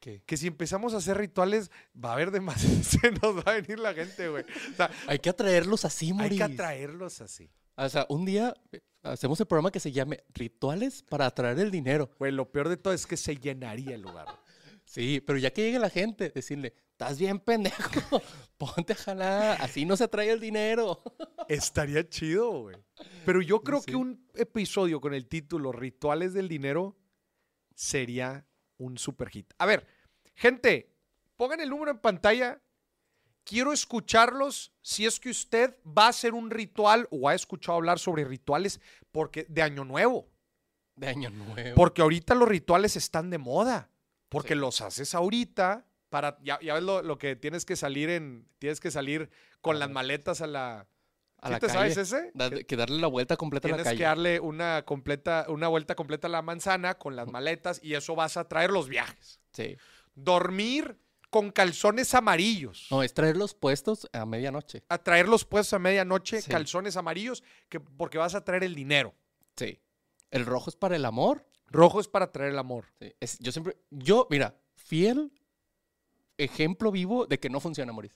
[0.00, 0.22] ¿Qué?
[0.26, 3.78] que si empezamos a hacer rituales, va a haber demasiado, se nos va a venir
[3.78, 4.44] la gente, güey.
[4.72, 6.36] O sea, Hay que atraerlos así, hay Moris.
[6.38, 7.50] que atraerlos así.
[7.76, 11.70] O sea, un día eh, hacemos el programa que se llame Rituales para atraer el
[11.70, 12.10] dinero.
[12.18, 14.26] Güey, lo peor de todo es que se llenaría el lugar.
[14.84, 18.20] Sí, pero ya que llegue la gente, decirle, estás bien pendejo,
[18.58, 21.02] ponte a jalar, así no se atrae el dinero.
[21.48, 22.76] Estaría chido, güey.
[23.24, 23.86] Pero yo creo Sí.
[23.86, 26.96] que un episodio con el título Rituales del Dinero
[27.74, 29.52] sería un super hit.
[29.58, 29.86] A ver,
[30.34, 30.94] gente,
[31.36, 32.60] pongan el número en pantalla.
[33.44, 37.98] Quiero escucharlos si es que usted va a hacer un ritual o ha escuchado hablar
[37.98, 38.80] sobre rituales
[39.12, 40.28] porque de Año Nuevo.
[40.96, 41.74] De año nuevo.
[41.74, 43.90] Porque ahorita los rituales están de moda.
[44.28, 44.60] Porque Sí.
[44.60, 46.38] los haces ahorita para.
[46.42, 48.46] Ya, ya ves lo, lo que tienes que salir en.
[48.60, 49.28] Tienes que salir
[49.60, 50.86] con las maletas a la.
[51.38, 52.30] a ¿Sí la te sabes ese?
[52.34, 53.98] Da- Que darle la vuelta completa a la tienes calle.
[53.98, 58.14] que darle una completa, una vuelta completa a la manzana con las maletas y eso
[58.14, 59.40] vas a traer los viajes.
[59.52, 59.76] Sí.
[60.14, 60.96] Dormir
[61.34, 62.86] con calzones amarillos.
[62.92, 64.84] No, es traerlos puestos a medianoche.
[64.88, 66.48] A traerlos puestos a medianoche, Sí.
[66.48, 69.12] calzones amarillos, que, porque vas a traer el dinero.
[69.56, 69.80] Sí.
[70.30, 71.44] El rojo es para el amor.
[71.66, 72.84] Rojo es para traer el amor.
[73.00, 75.32] Sí, es- yo siempre, yo, mira, fiel
[76.38, 78.14] ejemplo vivo de que no funciona, Maurice.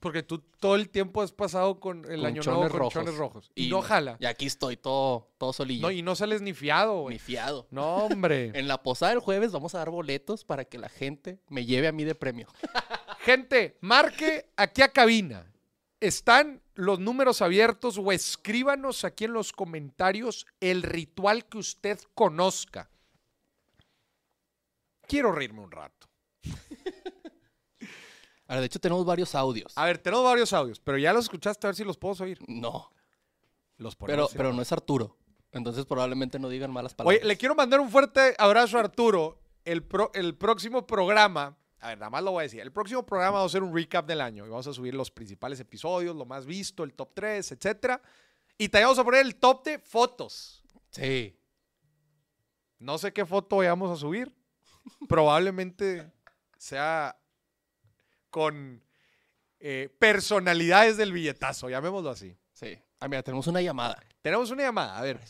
[0.00, 2.92] Porque tú todo el tiempo has pasado con el Con año nuevo con rojos.
[2.94, 3.50] chones rojos.
[3.54, 4.16] Y, Y no- jala.
[4.20, 5.82] Y aquí estoy todo, todo solillo.
[5.82, 7.14] No, y no sales ni fiado, güey.
[7.14, 7.66] Ni fiado.
[7.70, 8.52] No, hombre.
[8.54, 11.88] En la posada del jueves vamos a dar boletos para que la gente me lleve
[11.88, 12.46] a mí de premio.
[13.20, 15.46] Gente, marque aquí a cabina.
[16.00, 22.90] Están los números abiertos o escríbanos aquí en los comentarios el ritual que usted conozca.
[25.06, 26.08] Quiero reírme un rato.
[28.52, 29.72] Ahora, de hecho, tenemos varios audios.
[29.76, 32.38] A ver, tenemos varios audios, pero ya los escuchaste, a ver si los puedo oír.
[32.48, 32.90] No,
[33.78, 34.56] Los pero, ponemos, pero ¿sí?
[34.56, 35.16] no es Arturo.
[35.52, 37.18] Entonces probablemente no digan malas palabras.
[37.20, 39.40] Oye, le quiero mandar un fuerte abrazo a Arturo.
[39.64, 42.60] El, pro- el próximo programa, a ver, nada más lo voy a decir.
[42.60, 45.10] El próximo programa va a ser un recap del año y vamos a subir los
[45.10, 48.02] principales episodios, lo más visto, el top 3, etcétera.
[48.58, 50.62] Y te vamos a poner el top de fotos.
[50.90, 51.38] Sí.
[52.78, 54.30] No sé qué foto vayamos a subir.
[55.08, 56.12] Probablemente
[56.58, 57.16] sea
[58.32, 58.82] con
[59.60, 62.36] eh, personalidades del billetazo, llamémoslo así.
[62.52, 62.76] Sí.
[62.98, 64.02] Ah, mira, tenemos una llamada.
[64.22, 65.20] Tenemos una llamada, a ver,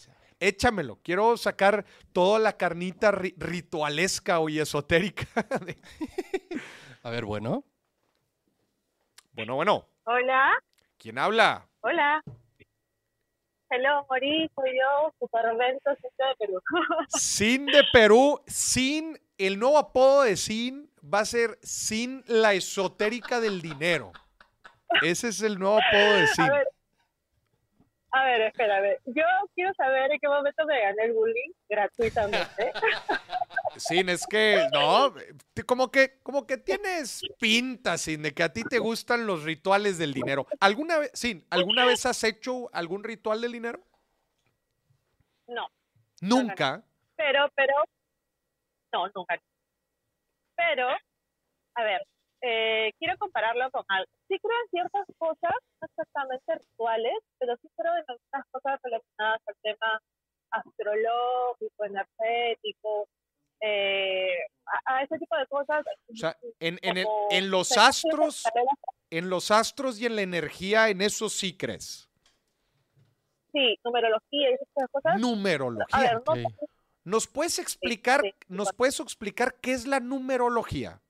[0.41, 0.99] échamelo.
[1.03, 5.27] Quiero sacar toda la carnita ri- ritualesca y esotérica.
[5.67, 5.79] de-
[7.03, 7.65] A ver, bueno.
[9.33, 10.53] Bueno, bueno, Hola,
[10.99, 11.67] ¿quién habla?
[11.81, 12.23] hola.
[13.71, 16.61] Hello, Mori, soy yo, Supervento, centro de Perú.
[17.09, 23.41] Sin de Perú, sin el nuevo apodo de Sin va a ser Sin la esotérica
[23.41, 24.13] del dinero.
[25.03, 26.51] Ese es el nuevo apodo de Sin.
[28.15, 29.01] A ver, a ver.
[29.07, 29.23] Yo
[29.55, 32.73] quiero saber en qué momento me gané el bullying gratuitamente.
[33.79, 35.15] Sin, es que, no,
[35.65, 39.97] como que, como que tienes pinta, Sin, de que a ti te gustan los rituales
[39.97, 40.47] del dinero.
[40.61, 43.81] ¿Alguna vez, Sin, alguna vez has hecho algún ritual del dinero?
[45.47, 45.69] No,
[46.21, 46.85] Nunca.
[47.17, 47.75] pero, pero,
[48.93, 49.41] no, nunca.
[50.57, 50.89] Pero,
[51.75, 52.03] a ver,
[52.43, 54.11] eh, quiero compararlo con algo.
[54.29, 59.41] Sí creo en ciertas cosas, no exactamente rituales, pero sí creo en algunas cosas relacionadas
[59.47, 60.01] al tema
[60.51, 63.09] astrológico, energético,
[63.61, 64.35] eh,
[64.67, 65.85] a, a ese tipo de cosas.
[66.11, 68.43] O sea, en, en, el- en los astros,
[69.11, 72.09] en los astros y en la energía, en eso sí crees.
[73.53, 75.15] Sí, numerología y esas cosas.
[75.15, 75.99] A Numerología.
[76.01, 76.39] ver, no Ok.
[77.05, 81.03] ¿Nos puedes explicar, sí, nos puedes explicar qué es la numerología?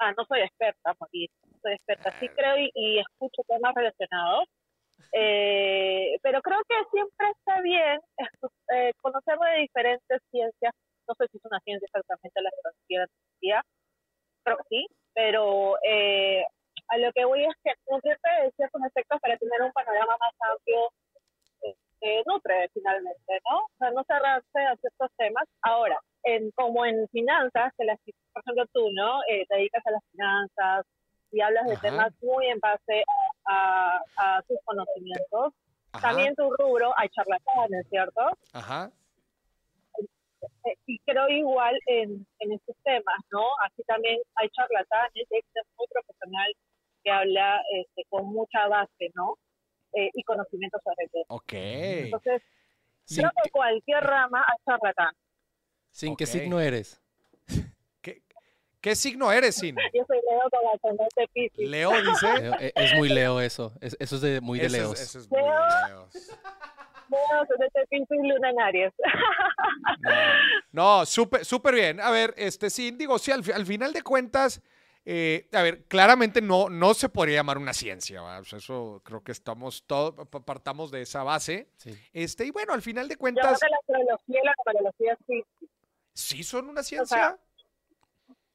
[0.00, 2.10] ah, no soy experta, Morir, no soy experta.
[2.18, 4.48] Sí creo y, y escucho temas relacionados,
[5.12, 8.00] eh, pero creo que siempre está bien
[8.74, 10.74] eh, conocer de diferentes ciencias.
[11.06, 13.62] No sé si es una ciencia exactamente la astrología, la astrología,
[14.44, 16.44] creo que sí, pero eh,
[16.88, 20.34] a lo que voy es que nutrirte de ciertos aspectos para tener un panorama más
[20.50, 20.90] amplio
[22.00, 23.58] eh, nutre finalmente, ¿no?
[23.58, 25.44] O sea, no cerrarse a ciertos temas.
[25.62, 27.98] Ahora, en, como en finanzas, que las,
[28.32, 29.20] por ejemplo tú, ¿no?
[29.28, 30.86] Eh, te dedicas a las finanzas
[31.32, 33.04] y hablas de temas muy en base
[33.46, 35.54] a, a tus conocimientos.
[35.92, 38.20] Ajá, También tu rubro hay charlatanes, ¿cierto?
[38.52, 38.90] ajá.
[40.64, 43.44] Eh, y creo igual en, en estos temas, ¿no?
[43.62, 46.52] Así también hay charlatanes, hay gente muy profesional
[47.02, 49.36] que habla este, con mucha base, ¿no?
[49.92, 51.24] Eh, y conocimiento sobre el tema.
[51.28, 51.52] Ok.
[51.52, 52.42] Entonces,
[53.04, 55.14] Sin, creo que cualquier rama hay charlatán.
[55.90, 56.30] sin qué Ok.
[56.30, 57.00] signo eres.
[58.02, 58.22] ¿Qué,
[58.80, 59.74] qué signo eres, Sin?
[59.94, 61.68] Yo soy Leo con ascendente Piscis.
[61.68, 62.32] Leo dice.
[62.40, 63.72] Leo, e- es muy Leo eso.
[63.80, 65.00] Es- eso es de, muy de Ese es- Leos.
[65.00, 65.86] ese es muy de Leo.
[65.88, 66.30] Leos.
[67.08, 68.92] Leo, ascendente Piscis, luna en Aries.
[70.72, 72.00] No, no, súper súper bien.
[72.00, 74.62] A ver, este sí, digo, sí, al, al final de cuentas,
[75.12, 78.22] eh, a ver, claramente no, no se podría llamar una ciencia.
[78.22, 81.68] O sea, eso creo que estamos todos, pa- partamos de esa base.
[81.78, 81.98] Sí.
[82.12, 85.18] Este, y bueno, al final de Yo creo cuentas, que la astrología y la numerología
[85.26, 85.44] sí,
[86.14, 87.36] sí son una ciencia.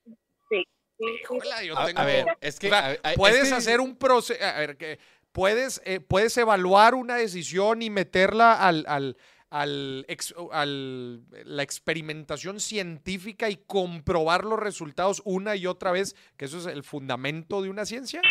[0.06, 0.12] sí.
[0.50, 0.64] sí,
[0.98, 1.06] sí.
[1.24, 2.68] Híjola, yo A, tengo- a ver, es que...
[2.68, 4.98] O sea, a- a- es puedes que- hacer un proceso, a ver, que
[5.34, 9.18] puedes, eh, puedes evaluar una decisión y meterla al, al,
[9.62, 16.46] al, ex- al- la experimentación científica y comprobar los resultados una y otra vez, que
[16.46, 18.22] eso es el fundamento de una ciencia.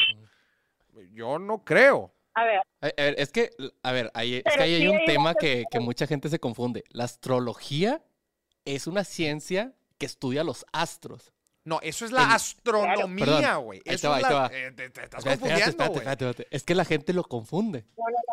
[1.13, 2.13] Yo no creo.
[2.35, 3.51] A ver, A a ver, es que,
[3.83, 6.39] a ver, ahí, es que ahí hay un hay tema que, que mucha gente se
[6.41, 6.85] confunde.
[6.91, 8.03] La astrología
[8.65, 11.33] es una ciencia que estudia los astros.
[11.65, 13.81] No, eso es la astronomía, güey.
[13.87, 14.47] ahí Eso te va, es ahí te la- va.
[14.53, 15.99] eh, te, te estás Espérate, confundiendo, espérate, güey.
[15.99, 16.57] espérate, espérate.
[16.57, 17.87] Es que la gente lo confunde.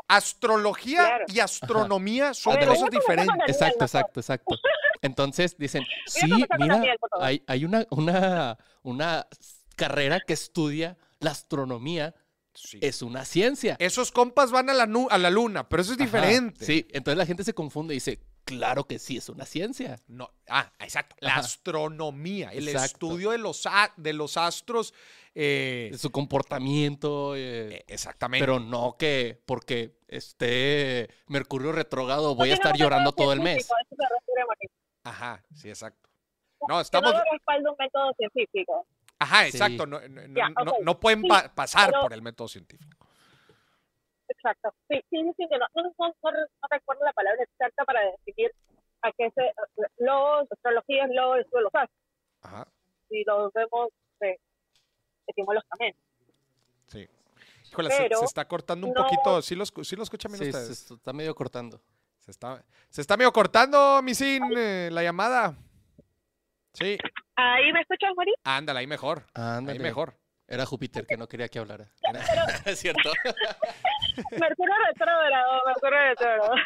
[0.08, 1.26] Astrología Claro.
[1.30, 3.48] y astronomía son ver, cosas diferentes.
[3.48, 4.56] Exacto, exacto, exacto.
[5.02, 6.84] Entonces dicen, sí, mira,
[7.20, 9.28] hay, hay una, una, una
[9.76, 12.14] carrera que estudia la astronomía,
[12.54, 12.80] Sí.
[12.82, 13.78] es una ciencia.
[13.80, 16.66] Esos compas van a la, nu- a la luna, pero eso es Ajá, diferente.
[16.66, 20.00] Sí, entonces la gente se confunde y dice, claro que sí, es una ciencia.
[20.08, 21.16] No, ah, exacto.
[21.20, 21.40] La Ajá.
[21.42, 23.08] astronomía, el Exacto.
[23.08, 24.94] estudio de los, a- de los astros.
[25.34, 28.44] eh, Su comportamiento, eh, eh, exactamente.
[28.46, 33.68] pero no que porque esté Mercurio retrógrado voy a estar llorando todo el mes.
[35.04, 36.10] Ajá, sí, exacto.
[36.68, 37.14] No, Que estamos.
[37.72, 38.86] un método científico.
[39.20, 39.50] Ajá, Sí.
[39.50, 39.86] exacto.
[39.86, 40.28] No, no-
[41.00, 43.08] pueden Sí, pa- pasar pero- por el método científico.
[44.44, 44.74] Exacto.
[44.90, 47.86] Sí, sí, sí, sí, que no, no, no, no re- no recuerdo la palabra exacta
[47.86, 48.52] para definir
[49.04, 49.52] a qué se...
[49.98, 51.90] Logos, astrología es de los astros.
[52.42, 52.68] Ajá,
[53.10, 53.90] Si lo vemos
[54.22, 54.38] eh,
[55.28, 56.00] etimológicamente.
[56.88, 57.08] sí.
[57.72, 59.42] Híjole, se, Pero se está cortando un no- poquito.
[59.42, 60.78] ¿Sí lo, sí lo escuchan bien Sí, ustedes?
[60.80, 61.80] se está medio cortando.
[62.20, 65.56] Se está, se está medio cortando, Misin, eh, la llamada.
[66.74, 66.98] Sí,
[67.36, 68.34] ¿Ahí me escuchas, Mari?
[68.44, 69.24] ándale, ahí mejor.
[69.34, 69.78] Ándale.
[69.78, 70.16] Ahí mejor.
[70.52, 71.86] Era Júpiter que no quería que hablara.
[72.66, 73.10] es cierto.
[74.32, 76.56] Mercurio retrógrado, Mercurio retrógrado.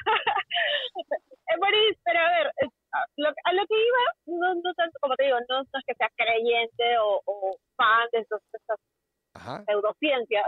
[1.47, 2.47] Eh, Boris, pero a ver,
[2.91, 4.03] a lo, a lo que iba,
[4.39, 8.07] no, no tanto como te digo, no, no es que sea creyente o, o fan
[8.11, 8.79] de, esos, de estas
[9.35, 10.43] Ajá, pseudociencias,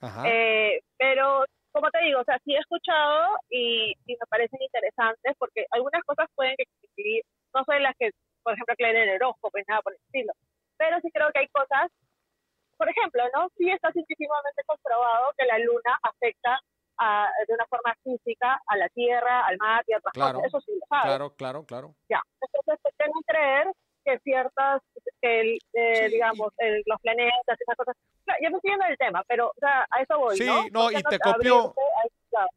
[0.00, 0.22] ajá.
[0.28, 1.44] eh, pero
[1.92, 6.26] te digo, o sea, sí he escuchado y, y me parecen interesantes porque algunas cosas
[6.34, 7.22] pueden existir,
[7.54, 8.10] no son las que,
[8.42, 10.32] por ejemplo, que en el horóscopo y nada por el estilo,
[10.76, 11.90] pero sí creo que hay cosas,
[12.76, 13.48] por ejemplo, ¿no?
[13.56, 16.60] Sí está científicamente comprobado que la luna afecta
[16.98, 20.48] a- de una forma física a la Tierra, al mar y a otras Claro, cosas.
[20.48, 21.04] Eso sí lo sabes.
[21.04, 21.94] Claro, claro, claro.
[22.08, 22.22] Ya.
[22.40, 23.66] Entonces, tienen que creer
[24.04, 24.82] que ciertas,
[25.20, 27.96] que el, eh, Sí, digamos, el- los planetas, esas cosas.
[28.24, 30.62] Claro, yo no estoy viendo el tema, pero o sea, a eso voy, Sí, ¿no?
[30.70, 31.74] no, ¿Por qué y te copio-?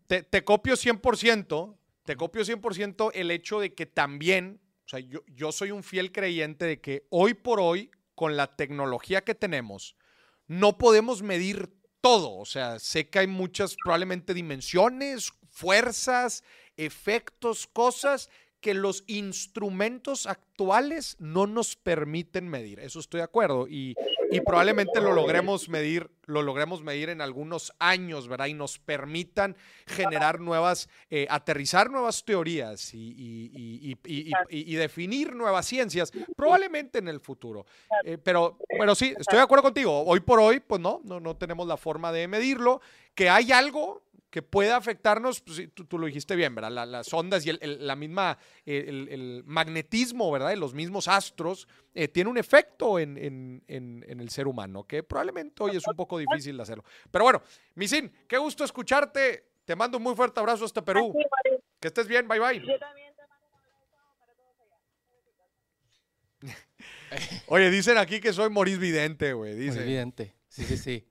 [0.07, 5.21] Te, te copio 100%, te copio 100% el hecho de que también, o sea, yo,
[5.27, 9.95] yo soy un fiel creyente de que hoy por hoy, con la tecnología que tenemos,
[10.49, 11.69] no podemos medir
[12.01, 12.35] todo.
[12.35, 16.43] O sea, sé que hay muchas probablemente dimensiones, fuerzas,
[16.75, 18.29] efectos, cosas
[18.61, 22.79] que los instrumentos actuales no nos permiten medir.
[22.79, 23.67] Eso estoy de acuerdo.
[23.67, 23.95] Y,
[24.31, 28.47] y probablemente lo logremos medir, lo logremos medir en algunos años, ¿verdad?
[28.47, 29.55] Y nos permitan
[29.87, 33.95] generar nuevas, eh, aterrizar nuevas teorías y,
[34.75, 37.65] definir nuevas ciencias, probablemente en el futuro.
[38.03, 40.03] Eh, pero, pero sí, estoy de acuerdo contigo.
[40.05, 42.81] Hoy por hoy, pues no, no, no tenemos la forma de medirlo.
[43.15, 46.71] Que hay algo que pueda afectarnos, pues, sí, tú, tú lo dijiste bien, ¿verdad?
[46.71, 50.49] La- las ondas y el, el- la misma, el, el magnetismo, ¿verdad?
[50.49, 54.83] De los mismos astros, eh, tiene un efecto en, en- en- en el ser humano,
[54.85, 56.83] que probablemente hoy es un poco difícil de hacerlo.
[57.09, 57.41] Pero bueno,
[57.75, 59.45] Misin, qué gusto escucharte.
[59.65, 61.13] Te mando un muy fuerte abrazo hasta Perú.
[61.15, 61.23] Sí,
[61.79, 62.59] Que estés bien, bye bye.
[62.59, 64.55] yo también te mando un abrazo para todos
[66.43, 67.43] allá.
[67.47, 69.55] Oye, dicen aquí que soy Moris Vidente, güey.
[69.55, 69.81] Dice.
[69.81, 70.35] evidente.
[70.47, 71.07] Sí, sí, sí.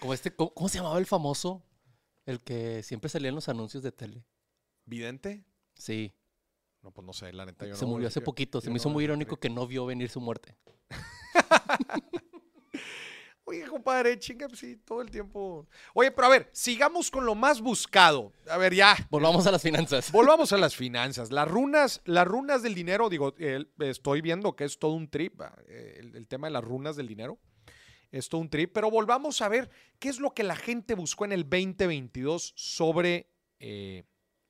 [0.00, 1.62] Como este, ¿cómo, cómo se llamaba el famoso?
[2.28, 4.22] El que siempre salía en los anuncios de tele.
[4.84, 5.46] ¿Vidente?
[5.74, 6.12] Sí.
[6.82, 7.66] No, pues no sé, la neta.
[7.66, 8.60] Yo se no- murió hace yo- poquito.
[8.60, 10.54] Se me hizo muy irónico que no vio venir su muerte.
[13.44, 15.66] Oye, compadre, chinga, pues sí, todo el tiempo.
[15.94, 18.30] Oye, pero a ver, sigamos con lo más buscado.
[18.50, 18.94] A ver, ya.
[19.08, 20.12] Volvamos a las finanzas.
[20.12, 21.32] Volvamos a las finanzas.
[21.32, 23.34] Las runas, las runas del dinero, digo,
[23.78, 27.08] estoy viendo que es todo un trip, eh, el, el tema de las runas del
[27.08, 27.38] dinero.
[28.10, 29.68] Es todo un trip, pero volvamos a ver
[29.98, 34.04] qué es lo que la gente buscó en el 2022 sobre, eh,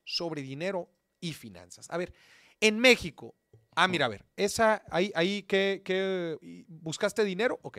[0.04, 0.88] sobre dinero
[1.20, 1.90] y finanzas.
[1.90, 2.12] A ver,
[2.60, 3.34] en México,
[3.74, 6.36] ah, mira, a ver, esa, ahí, ahí, ¿qué, qué-
[6.68, 7.58] buscaste dinero?
[7.62, 7.78] Ok.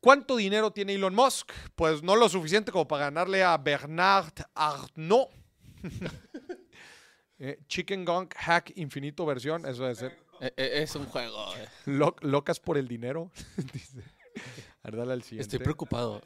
[0.00, 1.52] ¿Cuánto dinero tiene Elon Musk?
[1.74, 5.30] Pues no lo suficiente como para ganarle a Bernard Arnault.
[7.42, 10.18] Eh, Chicken Gunk Hack Infinito versión, eso debe ser.
[10.40, 11.54] Eh, eh, es un juego.
[11.56, 11.68] eh.
[11.86, 13.30] Lo- locas por el dinero.
[13.72, 14.02] Dice.
[14.82, 15.42] Al siguiente.
[15.42, 16.22] Estoy preocupado.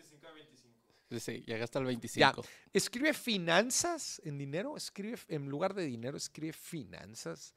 [1.11, 1.89] Sí, llega hasta el Ya.
[1.89, 2.45] 25.
[2.73, 4.77] Escribe finanzas en dinero.
[4.77, 7.55] Escribe, en lugar de dinero, escribe finanzas.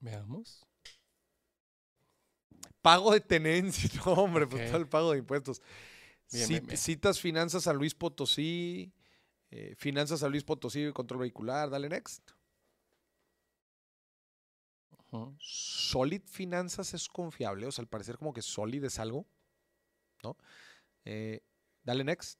[0.00, 0.64] Veamos.
[2.82, 3.88] Pago de tenencia.
[4.04, 4.68] No, hombre, pues Ok.
[4.68, 5.62] todo el pago de impuestos.
[6.32, 6.78] Bien, Cit- bien, bien.
[6.78, 8.92] Citas finanzas a Luis Potosí.
[9.50, 11.70] eh, finanzas a Luis Potosí, control vehicular.
[11.70, 12.30] Dale next.
[15.40, 17.66] Solid Finanzas es confiable.
[17.66, 19.26] O sea, al parecer como que Solid es algo.
[20.22, 20.36] ¿No?
[21.04, 21.40] Eh,
[21.82, 22.38] dale next.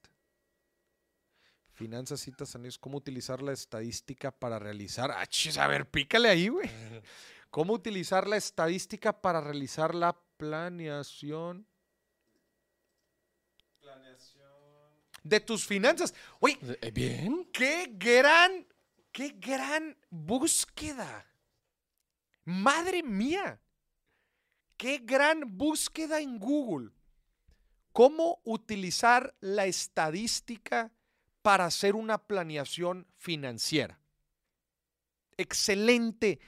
[1.73, 5.11] Finanzas, citas, anuales, ¿Cómo utilizar la estadística para realizar?
[5.11, 6.69] Ah, chis, a ver, pícale ahí, güey.
[7.51, 11.67] ¿Cómo utilizar la estadística para realizar la planeación?
[15.23, 16.15] De tus finanzas.
[16.41, 17.49] Oye, Eh, Bien.
[17.53, 18.67] qué gran,
[19.11, 21.27] qué gran búsqueda.
[22.45, 23.61] Madre mía.
[24.77, 26.91] Qué gran búsqueda en Google.
[27.93, 30.93] ¿Cómo utilizar la estadística
[31.43, 34.01] para hacer una planeación financiera?
[35.37, 36.41] Excelente,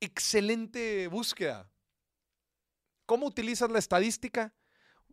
[0.00, 1.68] excelente búsqueda.
[3.04, 4.54] ¿Cómo utilizas la estadística?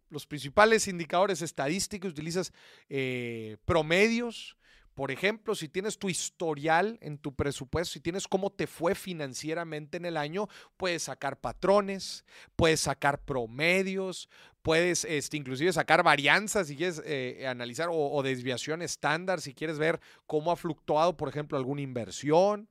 [0.09, 2.53] Los principales indicadores estadísticos, utilizas
[2.87, 4.57] eh, promedios.
[4.99, 9.95] Por ejemplo, si tienes tu historial en tu presupuesto, si tienes cómo te fue financieramente
[9.95, 12.25] en el año, puedes sacar patrones,
[12.57, 14.27] puedes sacar promedios,
[14.61, 20.01] puedes este, inclusive sacar varianzas si quieres eh, analizar o, desviación estándar, si quieres ver
[20.27, 22.67] cómo ha fluctuado, por ejemplo, alguna inversión.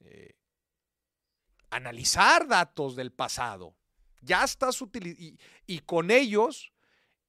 [0.00, 0.34] Eh,
[1.70, 3.74] analizar datos del pasado.
[4.20, 6.74] Ya estás utilizando y con ellos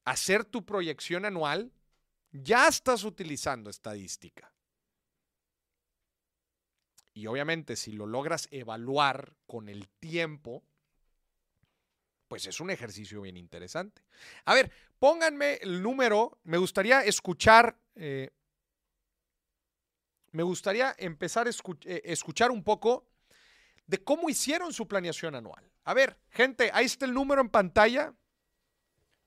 [0.04, 1.72] hacer tu proyección anual,
[2.34, 4.52] ya estás utilizando estadística.
[7.14, 10.64] Y obviamente si lo logras evaluar con el tiempo,
[12.28, 14.02] pues es un ejercicio bien interesante.
[14.46, 16.40] A ver, pónganme el número.
[16.44, 18.32] Me gustaría escuchar, eh,
[20.32, 23.08] me gustaría empezar a eh, escuchar un poco
[23.86, 25.70] de cómo hicieron su planeación anual.
[25.84, 28.16] A ver, gente, ahí está el número en pantalla.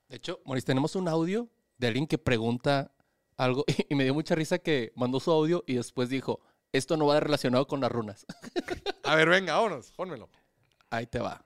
[0.09, 2.91] De hecho, Maurice, tenemos un audio de alguien que pregunta
[3.37, 6.41] algo y me dio mucha risa que mandó su audio y después dijo,
[6.73, 8.25] esto no va relacionado con las runas.
[9.03, 10.29] A ver, venga, vámonos, pónmelo.
[10.89, 11.45] Ahí te va.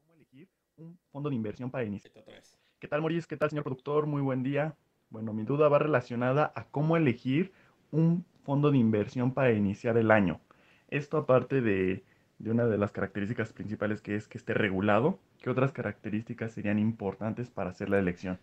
[0.00, 2.12] ¿Cómo elegir un fondo de inversión para iniciar?
[2.78, 3.26] ¿Qué tal, Maurice?
[3.26, 4.06] ¿Qué tal, señor productor?
[4.06, 4.76] Muy buen día.
[5.08, 7.52] Bueno, mi duda va relacionada a cómo elegir
[7.90, 10.40] un fondo de inversión para iniciar el año.
[10.88, 12.04] Esto aparte de,
[12.38, 16.78] de una de las características principales que es que esté regulado, ¿qué otras características serían
[16.78, 18.38] importantes para hacer la elección?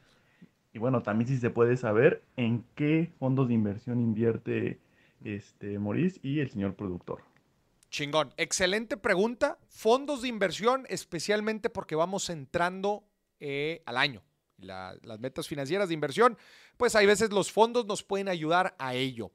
[0.73, 4.79] Y bueno, también si se puede saber en qué fondos de inversión invierte
[5.23, 7.21] este Maurice y el señor productor.
[7.89, 8.33] Chingón.
[8.37, 9.59] Excelente pregunta.
[9.67, 13.03] Fondos de inversión, especialmente porque vamos entrando
[13.39, 14.23] eh, al año.
[14.57, 16.37] La- las metas financieras de inversión,
[16.77, 19.31] pues hay veces los fondos nos pueden ayudar a ello.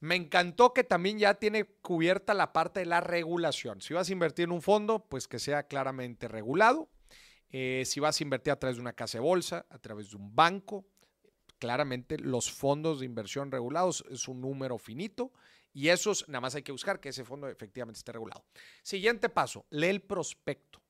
[0.00, 3.80] Me encantó que también ya tiene cubierta la parte de la regulación.
[3.82, 6.88] Si vas a invertir en un fondo, pues que sea claramente regulado.
[7.50, 10.16] Eh, si vas a invertir a través de una casa de bolsa, a través de
[10.16, 10.86] un banco,
[11.58, 15.32] claramente los fondos de inversión regulados es un número finito
[15.72, 18.44] y esos nada más hay que buscar que ese fondo efectivamente esté regulado.
[18.82, 20.80] Siguiente paso, lee el prospecto.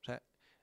[0.00, 0.22] O sea,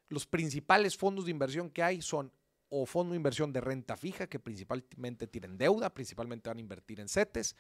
[0.10, 2.34] los principales fondos de inversión que hay son
[2.70, 7.00] o fondo de inversión de renta fija, que principalmente tienen deuda, principalmente van a invertir
[7.02, 7.56] en CETES.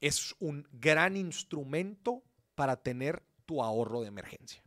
[0.00, 2.22] Es un gran instrumento
[2.54, 4.62] para tener tu ahorro de emergencia.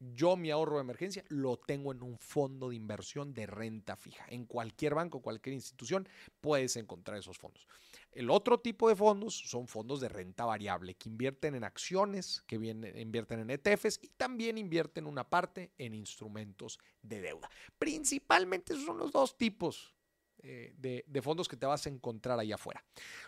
[0.00, 4.24] Yo mi ahorro de emergencia lo tengo en un fondo de inversión de renta fija.
[4.28, 6.08] En cualquier banco, cualquier institución,
[6.40, 7.66] puedes encontrar esos fondos.
[8.12, 12.54] El otro tipo de fondos son fondos de renta variable que invierten en acciones, que
[12.54, 17.50] invierten en ETFs y también invierten una parte en instrumentos de deuda.
[17.78, 19.96] Principalmente esos son los dos tipos
[20.42, 22.84] eh, de, fondos que te vas a encontrar allá afuera.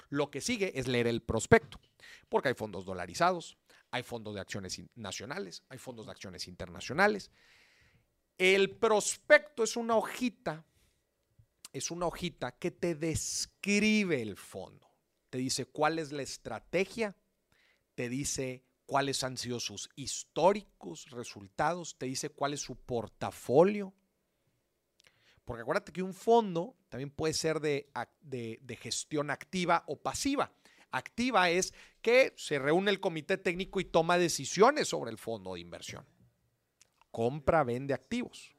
[0.08, 1.80] Lo que sigue es leer el prospecto,
[2.28, 3.56] porque hay fondos dolarizados,
[3.90, 7.30] hay fondos de acciones nacionales, hay fondos de acciones internacionales.
[8.38, 10.64] El prospecto es una hojita
[11.72, 14.88] es una hojita que te describe el fondo.
[15.30, 17.16] Te dice cuál es la estrategia,
[17.94, 23.94] te dice cuáles han sido sus históricos resultados, te dice cuál es su portafolio.
[25.50, 27.90] Porque acuérdate que un fondo también puede ser de,
[28.80, 30.52] gestión activa o pasiva.
[30.92, 35.60] Activa es que se reúne el comité técnico y toma decisiones sobre el fondo de
[35.60, 36.06] inversión.
[37.10, 38.54] Compra, vende activos.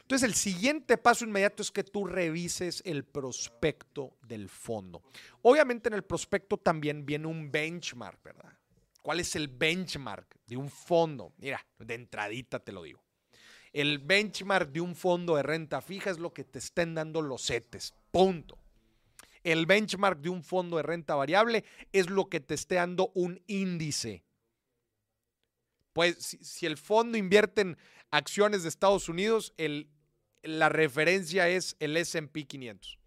[0.00, 5.04] Entonces, el siguiente paso inmediato es que tú revises el prospecto del fondo.
[5.42, 8.58] Obviamente en el prospecto también viene un benchmark, ¿verdad?
[9.02, 11.32] ¿Cuál es el benchmark de un fondo?
[11.36, 13.07] Mira, de entradita te lo digo.
[13.72, 17.46] El benchmark de un fondo de renta fija es lo que te estén dando los
[17.46, 17.94] CETES.
[18.10, 18.58] Punto.
[19.44, 23.40] El benchmark de un fondo de renta variable es lo que te esté dando un
[23.46, 24.24] índice.
[25.92, 27.78] Pues si, el fondo invierte en
[28.10, 29.54] acciones de Estados Unidos,
[30.42, 32.98] la referencia es el SP 500.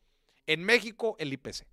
[0.48, 1.66] En México, el IPC.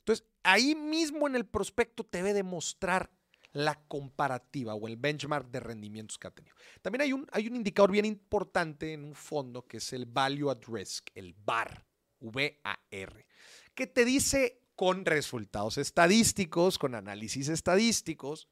[0.00, 3.10] Entonces, ahí mismo en el prospecto te debe demostrar
[3.52, 6.54] la comparativa o el benchmark de rendimientos que ha tenido.
[6.82, 10.50] También hay un, hay un indicador bien importante en un fondo que es el Value
[10.50, 11.86] at Risk, el VAR,
[12.20, 13.26] V-A-R,
[13.74, 18.48] que te dice con resultados estadísticos, con análisis estadísticos,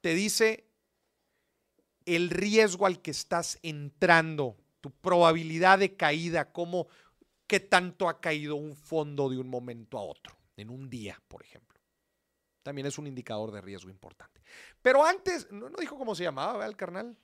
[0.00, 0.68] te dice
[2.04, 6.88] el riesgo al que estás entrando, tu probabilidad de caída, cómo,
[7.46, 11.42] qué tanto ha caído un fondo de un momento a otro, en un día, por
[11.42, 11.67] ejemplo.
[12.68, 14.42] También es un indicador de riesgo importante.
[14.82, 17.16] Pero antes, no, no dijo cómo se llamaba, ¿verdad, el carnal?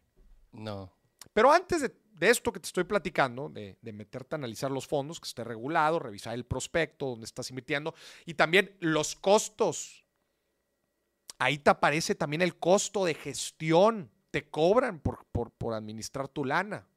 [0.52, 0.90] No.
[1.34, 4.86] Pero antes de, de esto que te estoy platicando, de, de meterte a analizar los
[4.86, 10.06] fondos, que esté regulado, revisar el prospecto, donde estás invirtiendo, y también los costos.
[11.38, 14.10] Ahí te aparece también el costo de gestión.
[14.30, 16.88] Te cobran por, por, por administrar tu lana.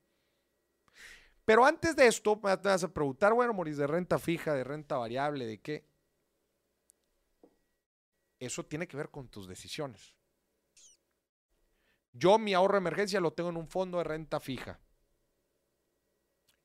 [1.43, 4.95] Pero antes de esto, me vas a preguntar, bueno, Moris, de renta fija, de renta
[4.95, 5.85] variable, ¿de qué?
[8.39, 10.13] Eso tiene que ver con tus decisiones.
[12.13, 14.79] Yo mi ahorro de emergencia lo tengo en un fondo de renta fija.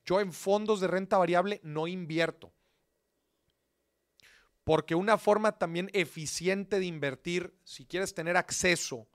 [0.05, 2.53] Yo en fondos de renta variable no invierto.
[4.64, 9.09] Porque una forma también eficiente de invertir, si quieres tener acceso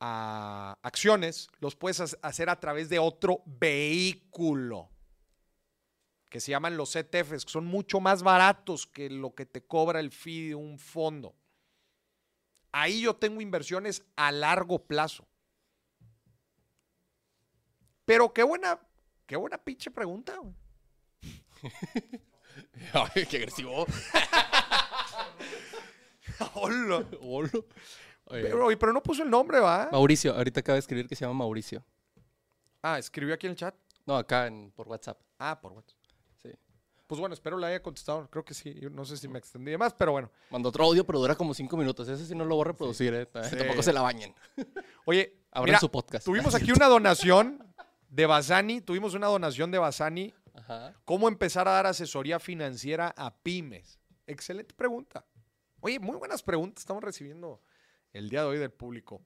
[0.00, 4.91] a acciones, los puedes ha- hacer a través de otro vehículo
[6.32, 10.00] que se llaman los ETFs, que son mucho más baratos que lo que te cobra
[10.00, 11.36] el fee de un fondo.
[12.72, 15.28] Ahí yo tengo inversiones a largo plazo.
[18.06, 18.80] Pero qué buena,
[19.26, 20.38] qué buena pinche pregunta.
[20.38, 20.54] güey.
[22.94, 23.84] Ay, qué agresivo.
[26.54, 27.04] Hola.
[27.20, 27.50] Hola.
[28.24, 29.90] Oye, Pero, oye, pero no puso el nombre, ¿va?
[29.92, 31.84] Mauricio, ahorita acaba de escribir que se llama Mauricio.
[32.80, 33.74] Ah, escribió aquí en el chat.
[34.06, 35.20] No, acá en- por WhatsApp.
[35.38, 35.98] Ah, por WhatsApp.
[37.12, 38.26] Pues bueno, espero le haya contestado.
[38.30, 38.74] Creo que sí.
[38.90, 40.30] No sé si me extendí de más, pero bueno.
[40.48, 42.08] Mandó otro audio, pero dura como cinco minutos.
[42.08, 43.28] Ese sí no lo voy a reproducir, ¿eh?
[43.50, 43.54] Sí.
[43.54, 44.34] Tampoco se la bañen.
[45.04, 46.24] Oye, Abran su podcast.
[46.24, 47.62] tuvimos aquí una donación
[48.08, 48.80] de Basani.
[48.80, 50.32] Tuvimos una donación de Basani.
[50.54, 50.94] Ajá.
[51.04, 53.98] ¿Cómo empezar a dar asesoría financiera a pymes?
[54.26, 55.26] Excelente pregunta.
[55.80, 57.60] Oye, muy buenas preguntas estamos recibiendo
[58.14, 59.20] el día de hoy del público.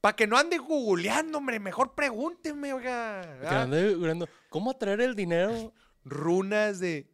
[0.00, 3.62] Para que no ande googleando, hombre, mejor pregúntenme, oiga.
[3.62, 5.74] Ande figurando, ¿Cómo atraer el dinero?
[6.02, 7.09] Runas de...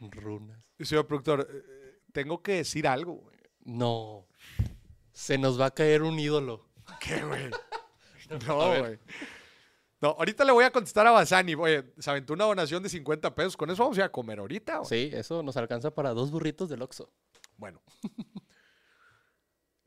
[0.00, 0.58] Runas.
[0.78, 3.36] Señor productor, eh, tengo que decir algo, güey.
[3.60, 4.26] No.
[5.12, 6.68] Se nos va a caer un ídolo.
[7.00, 7.50] ¿Qué, güey?
[8.46, 8.96] No, güey.
[10.00, 11.54] No, ahorita le voy a contestar a Basani.
[11.56, 13.56] Oye, se aventó una donación de 50 pesos.
[13.56, 14.78] Con eso vamos a ir a comer ahorita.
[14.78, 14.88] güey.
[14.88, 17.12] Sí, eso nos alcanza para dos burritos del Oxxo.
[17.56, 17.82] Bueno.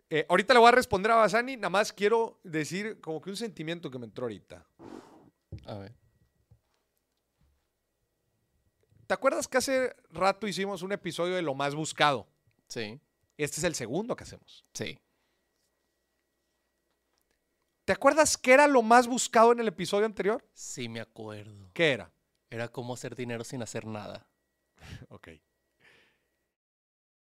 [0.10, 1.56] Eh, ahorita le voy a responder a Basani.
[1.56, 4.64] Nada más quiero decir como que un sentimiento que me entró ahorita.
[5.66, 5.96] A ver.
[9.08, 12.28] ¿Te acuerdas que hace rato hicimos un episodio de lo más buscado?
[12.68, 13.00] Sí,
[13.38, 14.64] Este es el segundo que hacemos.
[14.74, 15.00] sí.
[17.86, 20.48] ¿Te acuerdas qué era lo más buscado en el episodio anterior?
[20.54, 21.70] Sí, me acuerdo.
[21.74, 22.14] ¿Qué era?
[22.50, 24.26] Era cómo hacer dinero sin hacer nada.
[25.10, 25.28] Ok.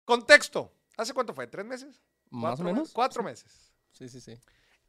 [0.04, 0.72] Contexto.
[0.96, 1.46] ¿Hace cuánto fue?
[1.46, 2.02] ¿Tres meses?
[2.28, 2.80] ¿Más o ¿Cuatro menos?
[2.80, 2.94] meses?
[2.94, 3.72] Cuatro meses.
[3.92, 4.38] Sí, sí, sí.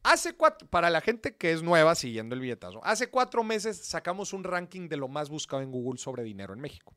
[0.03, 4.33] Hace cuatro, para la gente que es nueva siguiendo el billetazo, hace cuatro meses sacamos
[4.33, 6.95] un ranking de lo más buscado en Google sobre dinero en México.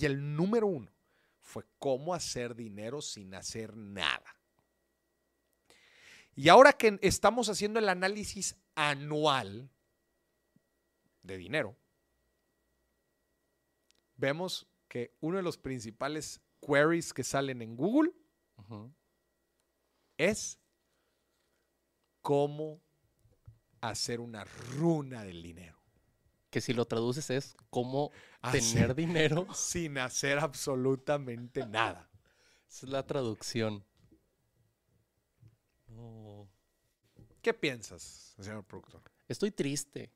[0.00, 0.90] Y el número uno
[1.38, 4.36] fue cómo hacer dinero sin hacer nada.
[6.34, 9.70] Y ahora que estamos haciendo el análisis anual
[11.22, 11.76] de dinero,
[14.16, 18.12] vemos que uno de los principales queries que salen en Google
[20.16, 20.59] es
[22.22, 22.80] cómo
[23.80, 25.78] hacer una runa del dinero.
[26.50, 28.10] Que si lo traduces es cómo
[28.42, 29.46] Hacer- tener dinero.
[29.54, 32.10] Sin hacer absolutamente nada.
[32.68, 33.84] Esa es la traducción.
[35.88, 36.48] No.
[37.42, 39.02] ¿Qué piensas, señor productor?
[39.28, 40.12] Estoy triste.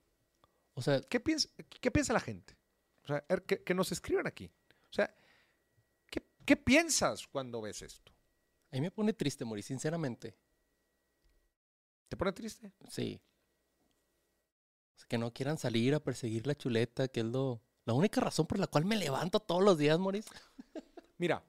[0.75, 1.49] O sea, ¿Qué piensa,
[1.81, 2.57] qué piensa la gente?
[3.05, 4.51] O sea, er, que, que nos escriban aquí.
[4.91, 5.15] O sea,
[6.11, 8.13] ¿qué, qué piensas cuando ves esto?
[8.71, 10.37] a mí me pone triste, Mori, sinceramente.
[12.15, 12.73] ¿Te pone triste?
[12.89, 13.21] Sí.
[14.95, 18.21] O sea, que no quieran salir a perseguir la chuleta, que es lo, la única
[18.21, 20.27] razón por la cual me levanto todos los días, Moris.
[21.19, 21.43] Mira,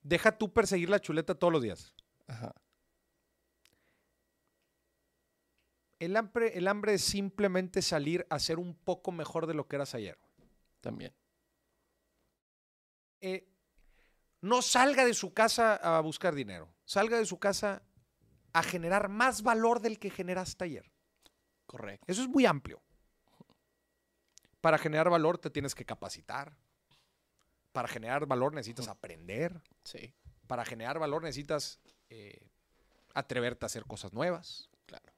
[0.00, 1.92] deja tú perseguir la chuleta todos los días.
[2.28, 2.54] Ajá.
[5.98, 9.74] El hambre, el hambre es simplemente salir a ser un poco mejor de lo que
[9.74, 10.20] eras ayer.
[10.80, 11.12] También.
[13.20, 13.48] Eh,
[14.40, 16.72] no salga de su casa a buscar dinero.
[16.84, 17.82] Salga de su casa
[18.52, 20.90] a generar más valor del que generaste ayer.
[21.66, 22.04] Correcto.
[22.08, 22.82] Eso es muy amplio.
[24.60, 26.56] Para generar valor te tienes que capacitar.
[27.72, 29.62] Para generar valor necesitas aprender.
[29.84, 30.12] Sí,
[30.46, 31.78] Para generar valor necesitas
[32.08, 32.50] eh,
[33.14, 34.68] atreverte a hacer cosas nuevas.
[34.86, 35.12] claro.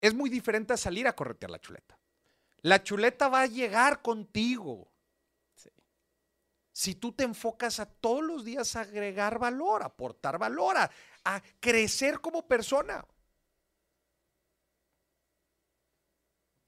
[0.00, 1.98] Es muy diferente a salir a corretear la chuleta.
[2.62, 4.92] La chuleta va a llegar contigo.
[6.78, 10.88] Si tú te enfocas a todos los días a agregar valor, a aportar valor, a,
[11.24, 13.04] a crecer como persona.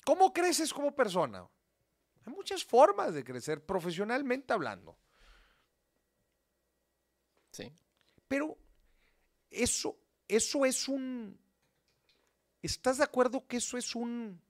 [0.04, 1.48] ¿Cómo creces como persona?
[2.26, 4.98] Hay muchas formas de crecer profesionalmente hablando.
[7.52, 7.72] Sí.
[8.26, 8.58] Pero
[9.48, 9.96] eso,
[10.26, 11.38] eso es un.
[12.60, 14.42] ¿Estás de acuerdo que eso es un.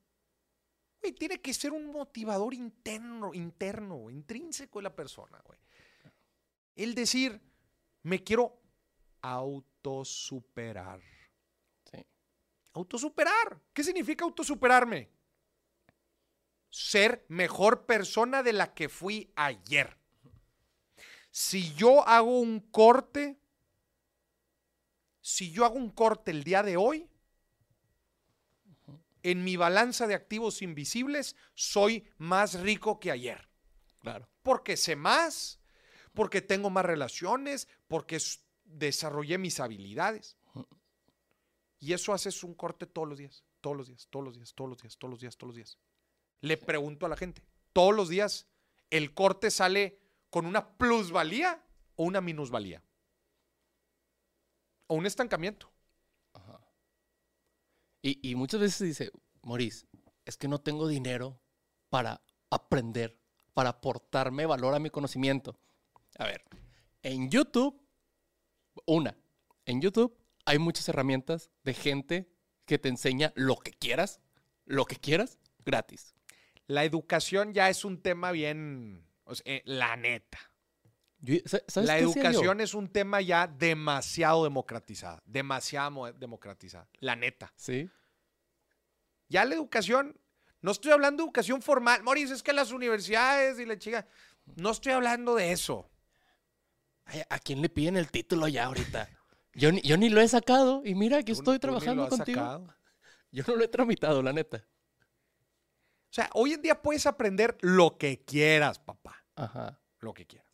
[1.01, 5.59] Güey, tiene que ser un motivador interno, interno, intrínseco de la persona, güey.
[6.77, 7.41] El decir,
[8.03, 8.61] me quiero
[9.23, 11.01] autosuperar.
[11.91, 12.05] Sí.
[12.73, 13.61] Autosuperar.
[13.73, 15.11] ¿Qué significa autosuperarme?
[16.69, 19.97] Ser mejor persona de la que fui ayer.
[21.31, 23.41] Si yo hago un corte,
[25.21, 27.10] si yo hago un corte el día de hoy,
[29.23, 33.49] en mi balanza de activos invisibles, soy más rico que ayer.
[34.01, 34.29] Claro.
[34.43, 35.61] Porque sé más,
[36.15, 38.19] porque tengo más relaciones, porque
[38.65, 40.37] desarrollé mis habilidades.
[41.79, 44.71] Y eso haces un corte todos los días, todos los días, todos los días, todos
[44.71, 45.79] los días, todos los días, todos los días.
[46.43, 47.43] Le pregunto a la gente,
[47.73, 48.47] todos los días,
[48.91, 49.99] ¿el corte sale
[50.29, 51.65] con una plusvalía
[51.97, 52.83] o una minusvalía?
[54.87, 55.73] O un estancamiento.
[58.03, 59.87] Y, muchas veces dice, Moris,
[60.25, 61.39] es que no tengo dinero
[61.91, 63.19] para aprender,
[63.53, 65.59] para aportarme valor a mi conocimiento.
[66.19, 66.43] A ver,
[67.03, 67.79] en YouTube,
[68.87, 69.17] una,
[69.67, 72.33] en YouTube hay muchas herramientas de gente
[72.65, 74.21] que te enseña lo que quieras,
[74.65, 76.15] lo que quieras, gratis.
[76.67, 80.50] La educación ya es un tema bien, o sea, eh, la neta.
[81.23, 87.15] Yo- sa- ¿sabes La educación es un tema ya demasiado democratizada, demasiado mo- democratizada, la
[87.17, 87.53] neta.
[87.57, 87.91] Sí.
[89.29, 90.19] Ya la educación,
[90.63, 94.07] no estoy hablando de educación formal, Moris, es que las universidades y la chica,
[94.57, 95.91] no estoy hablando de eso.
[97.05, 99.09] Ay, ¿A quién le piden el título ya ahorita?
[99.55, 102.41] Yo ni, yo ni lo he sacado y mira, Tú- estoy trabajando contigo.
[102.41, 102.75] sacado.
[103.33, 104.65] Yo no lo he tramitado, la neta.
[106.09, 109.81] O sea, hoy en día puedes aprender lo que quieras, papá, Ajá.
[110.01, 110.50] lo que quieras.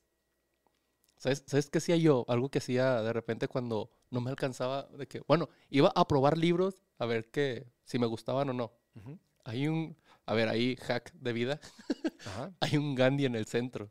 [1.18, 2.24] ¿Sabes, ¿Sabes qué hacía yo?
[2.28, 6.36] Algo que hacía de repente cuando no me alcanzaba de que, bueno, iba a probar
[6.36, 8.72] libros a ver que, si me gustaban o no.
[8.94, 9.18] Ujú.
[9.44, 9.96] Hay un,
[10.26, 11.60] a ver, ahí hack de vida.
[12.26, 13.90] Ajá, Hay un Gandhi en el centro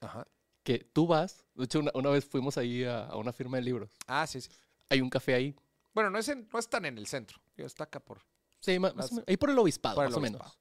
[0.00, 0.26] ajá.
[0.62, 3.62] que tú vas, de hecho una, una vez fuimos ahí a, a una firma de
[3.64, 3.90] libros.
[4.06, 4.50] Ah, sí, sí.
[4.88, 5.54] Hay un café ahí.
[5.94, 8.20] Bueno, no es, en- no es tan en el centro, está acá por...
[8.60, 10.44] Sí, más, Más- o ahí por el obispado, por el más o obispado.
[10.44, 10.58] menos.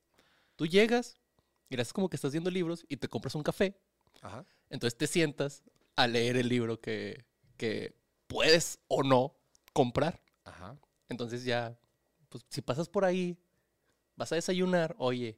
[0.55, 1.17] Tú llegas,
[1.69, 3.79] y es como que estás viendo libros y te compras un café.
[4.21, 4.45] Ajá.
[4.69, 5.63] Entonces te sientas
[5.95, 7.25] a leer el libro que,
[7.57, 7.95] que
[8.27, 9.35] puedes o no
[9.73, 10.21] comprar.
[10.43, 10.77] Ajá.
[11.09, 11.77] Entonces ya,
[12.29, 13.37] pues si pasas por ahí,
[14.15, 15.37] vas a desayunar, oye,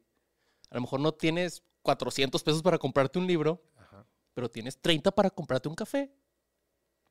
[0.69, 4.05] a lo mejor no tienes 400 pesos para comprarte un libro, Ajá.
[4.33, 6.11] pero tienes 30 para comprarte un café.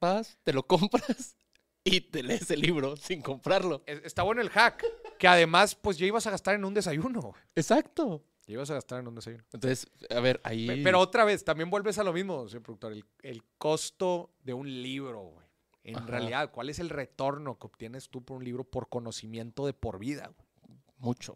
[0.01, 1.37] Vas, te lo compras
[1.85, 3.83] y te lees el libro sin comprarlo.
[3.87, 4.85] Es- Está bueno el hack,
[5.19, 7.33] que además, pues ya ibas a gastar en un desayuno.
[7.55, 8.25] Exacto.
[8.47, 9.43] Ya ibas a gastar en un desayuno.
[9.53, 10.67] Entonces, a ver, ahí...
[10.69, 12.93] Pe- Pero otra vez, también vuelves a lo mismo, señor productor.
[12.93, 15.47] El, el costo de un libro, güey.
[15.83, 16.07] En Ajá.
[16.07, 19.99] realidad, ¿cuál es el retorno que obtienes tú por un libro por conocimiento de por
[19.99, 20.33] vida?
[20.63, 20.79] güey?
[20.99, 21.33] Mucho.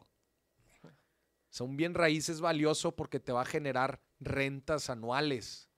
[0.84, 5.68] O sea, un bien raíz es valioso porque te va a generar rentas anuales,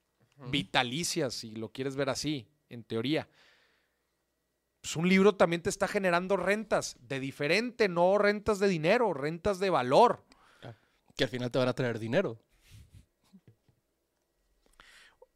[0.50, 3.26] vitalicias, si lo quieres ver así, en teoría.
[4.82, 9.60] Pues un libro también te está generando rentas de diferente, no rentas de dinero, rentas
[9.60, 10.24] de valor.
[11.22, 12.36] Que al final te van a traer dinero.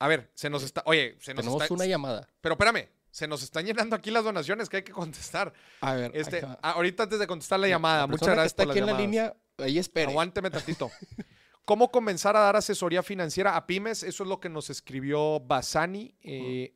[0.01, 0.83] A ver, se nos está.
[0.87, 1.75] Oye, se nos Tenemos está.
[1.75, 2.29] una llamada.
[2.41, 5.53] Pero espérame, se nos están llenando aquí las donaciones que hay que contestar.
[5.81, 6.59] A ver, Este, acá.
[6.61, 8.87] ah, ahorita antes de contestar la llamada, La muchas que gracias está por aquí en
[8.87, 10.11] la línea, ahí espere.
[10.11, 10.91] Aguánteme tantito.
[11.65, 14.03] ¿Cómo comenzar a dar asesoría financiera a pymes?
[14.03, 16.17] Eso es lo que nos escribió Basani.
[16.21, 16.75] eh,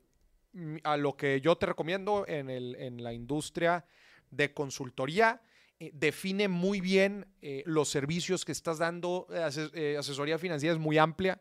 [0.85, 3.85] A lo que yo te recomiendo en, el- en la industria
[4.31, 5.43] de consultoría.
[5.81, 9.27] Eh, define muy bien eh, los servicios que estás dando.
[9.31, 11.41] eh, ase- asesoría financiera es muy amplia.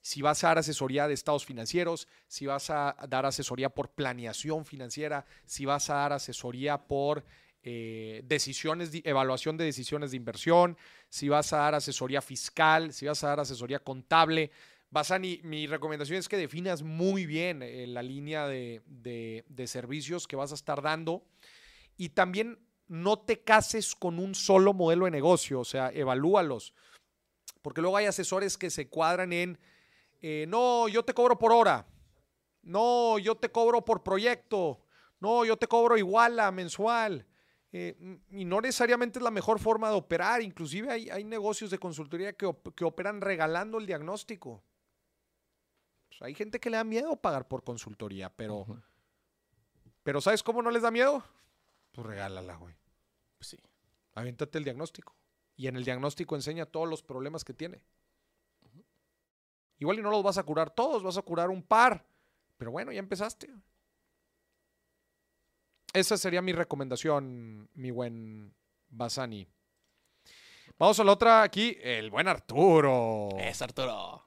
[0.00, 4.64] si vas a dar asesoría de estados financieros, si vas a dar asesoría por planeación
[4.66, 7.24] financiera, si vas a dar asesoría por
[7.62, 10.76] decisiones, de- evaluación de decisiones de inversión,
[11.08, 14.50] si vas a dar asesoría fiscal, si vas a dar asesoría contable.
[14.90, 17.60] Basani, mi recomendación es que definas muy bien
[17.94, 18.82] la línea de-
[19.48, 21.24] de servicios que vas a estar dando
[21.96, 26.74] y también no te cases con un solo modelo de negocio, o sea, evalúalos.
[27.62, 29.58] Porque luego hay asesores que se cuadran en,
[30.20, 31.86] eh, no, yo te cobro por hora,
[32.62, 34.84] no, yo te cobro por proyecto,
[35.20, 37.26] no, yo te cobro igual a mensual.
[37.76, 37.96] Eh,
[38.30, 40.40] y no necesariamente es la mejor forma de operar.
[40.42, 44.62] Inclusive hay, hay negocios de consultoría que, op- que operan regalando el diagnóstico.
[46.08, 48.64] Pues hay gente que le da miedo pagar por consultoría, pero,
[50.04, 51.24] pero ¿sabes cómo no les da miedo?
[51.94, 52.74] Pues regálala, güey.
[53.38, 53.58] Pues sí.
[54.14, 55.14] Aviéntate el diagnóstico.
[55.56, 57.80] Y en el diagnóstico enseña todos los problemas que tiene.
[59.78, 62.04] Igual y no los vas a curar todos, vas a curar un par.
[62.56, 63.48] Pero bueno, ya empezaste.
[65.92, 68.52] Esa sería mi recomendación, mi buen
[68.88, 69.46] Basani.
[70.76, 73.28] Vamos a la otra aquí, el buen Arturo.
[73.38, 74.23] Es Arturo.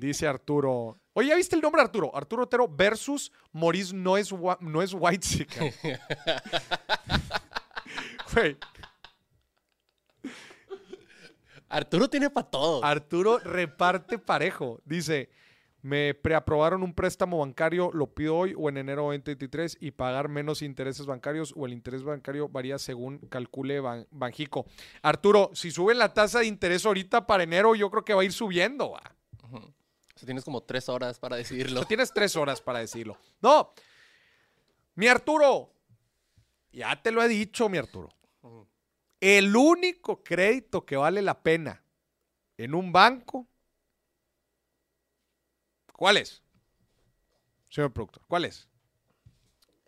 [0.00, 0.98] Dice Arturo.
[1.12, 2.14] Oye, ¿ya viste el nombre de Arturo?
[2.16, 4.30] Arturo Otero versus Maurice no es,
[4.60, 5.46] no es White
[8.34, 8.56] Güey,
[11.68, 12.84] Arturo tiene para todo.
[12.84, 14.80] Arturo reparte parejo.
[14.84, 15.30] Dice,
[15.82, 20.62] me preaprobaron un préstamo bancario, lo pido hoy o en enero 2023 y pagar menos
[20.62, 24.66] intereses bancarios o el interés bancario varía según calcule Ban- Banjico.
[25.02, 28.24] Arturo, si suben la tasa de interés ahorita para enero, yo creo que va a
[28.24, 28.90] ir subiendo.
[28.92, 29.02] va.
[29.44, 29.72] Ujú.
[30.14, 31.80] O sea, tienes como tres horas para decidirlo.
[31.80, 33.18] No tienes tres horas para decirlo.
[33.40, 33.72] No,
[34.94, 35.72] mi Arturo,
[36.72, 38.10] ya te lo he dicho, mi Arturo.
[39.20, 41.82] El único crédito que vale la pena
[42.58, 43.48] en un banco,
[45.92, 46.42] ¿cuál es?
[47.70, 48.68] Señor productor, ¿cuál es?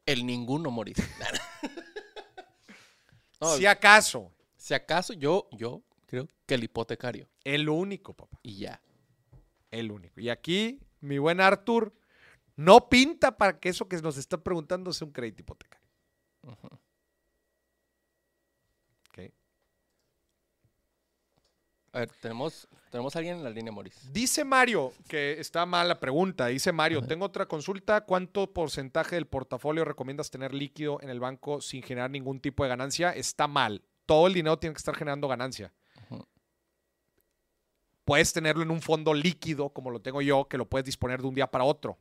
[0.07, 0.97] El ninguno, Moris.
[3.39, 7.29] No, si acaso, si acaso yo, yo creo que el hipotecario.
[7.45, 8.39] el único, papá.
[8.43, 8.81] Y ya.
[9.77, 10.21] El único.
[10.21, 11.93] Y aquí, mi buen Arthur,
[12.57, 15.87] no pinta para que eso que nos está preguntando sea un crédito hipotecario.
[16.43, 16.67] Ok.
[21.93, 24.13] A ver, tenemos, tenemos a alguien en la línea, Moris.
[24.13, 26.47] Dice Mario, que está mal la pregunta.
[26.47, 28.03] Dice Mario, tengo otra consulta.
[28.03, 32.71] ¿Cuánto porcentaje del portafolio recomiendas tener líquido en el banco sin generar ningún tipo de
[32.71, 33.13] ganancia?
[33.13, 33.83] Está mal.
[34.07, 35.73] Todo el dinero tiene que estar generando ganancia.
[38.07, 41.27] Puedes tenerlo en un fondo líquido, como lo tengo yo, que lo puedes disponer de
[41.27, 41.99] un día para otro.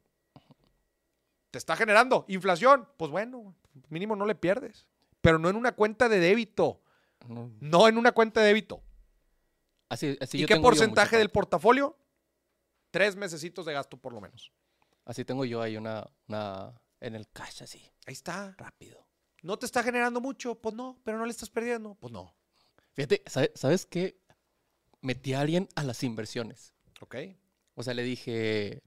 [1.50, 2.88] Te está generando inflación.
[2.96, 3.56] Pues bueno,
[3.90, 4.86] mínimo no le pierdes.
[5.22, 6.80] Pero no en una cuenta de débito.
[7.28, 7.52] No.
[7.60, 8.84] No en una cuenta de débito.
[9.90, 11.98] Así, así ¿Y yo qué tengo porcentaje del portafolio?
[12.92, 14.52] Tres mesecitos de gasto por lo menos.
[15.06, 18.54] Así tengo yo ahí una, una en el cash así, Ahí está.
[18.60, 19.08] rápido.
[19.42, 20.54] ¿No te está generando mucho?
[20.62, 21.96] Pues no, pero no le estás perdiendo.
[21.96, 22.32] Pues no.
[22.94, 24.20] Fíjate, ¿sabe- ¿sabes qué?
[25.06, 26.74] Metí a alguien a las inversiones.
[27.00, 27.16] Ok.
[27.76, 28.82] O sea, le dije,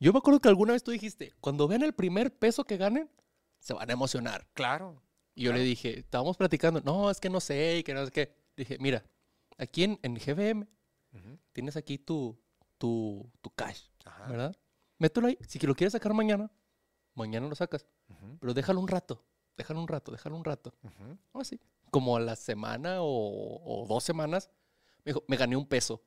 [0.00, 3.08] yo me acuerdo que alguna vez tú dijiste, cuando vean el primer peso que ganen,
[3.60, 4.48] se van a emocionar.
[4.54, 5.00] Claro.
[5.36, 8.10] Y yo le dije, estábamos platicando, no, es que no sé, y que no sé
[8.10, 8.34] qué.
[8.56, 9.04] Dije, mira,
[9.58, 10.66] aquí en, en GBM
[11.12, 11.38] Ujú.
[11.52, 12.36] tienes aquí tu,
[12.76, 14.26] tu, tu cash, Ajá.
[14.26, 14.56] ¿verdad?
[14.98, 15.38] Mételo ahí.
[15.46, 16.50] Si que lo quieres sacar mañana,
[17.14, 17.86] mañana lo sacas.
[18.08, 18.38] Ujú.
[18.40, 19.24] Pero déjalo un rato,
[19.56, 20.74] déjalo un rato, déjalo un rato.
[20.82, 21.40] Ujú.
[21.40, 21.60] Así.
[21.92, 24.50] Como a la semana o, o dos semanas,
[25.04, 26.02] me dijo, me gané un peso.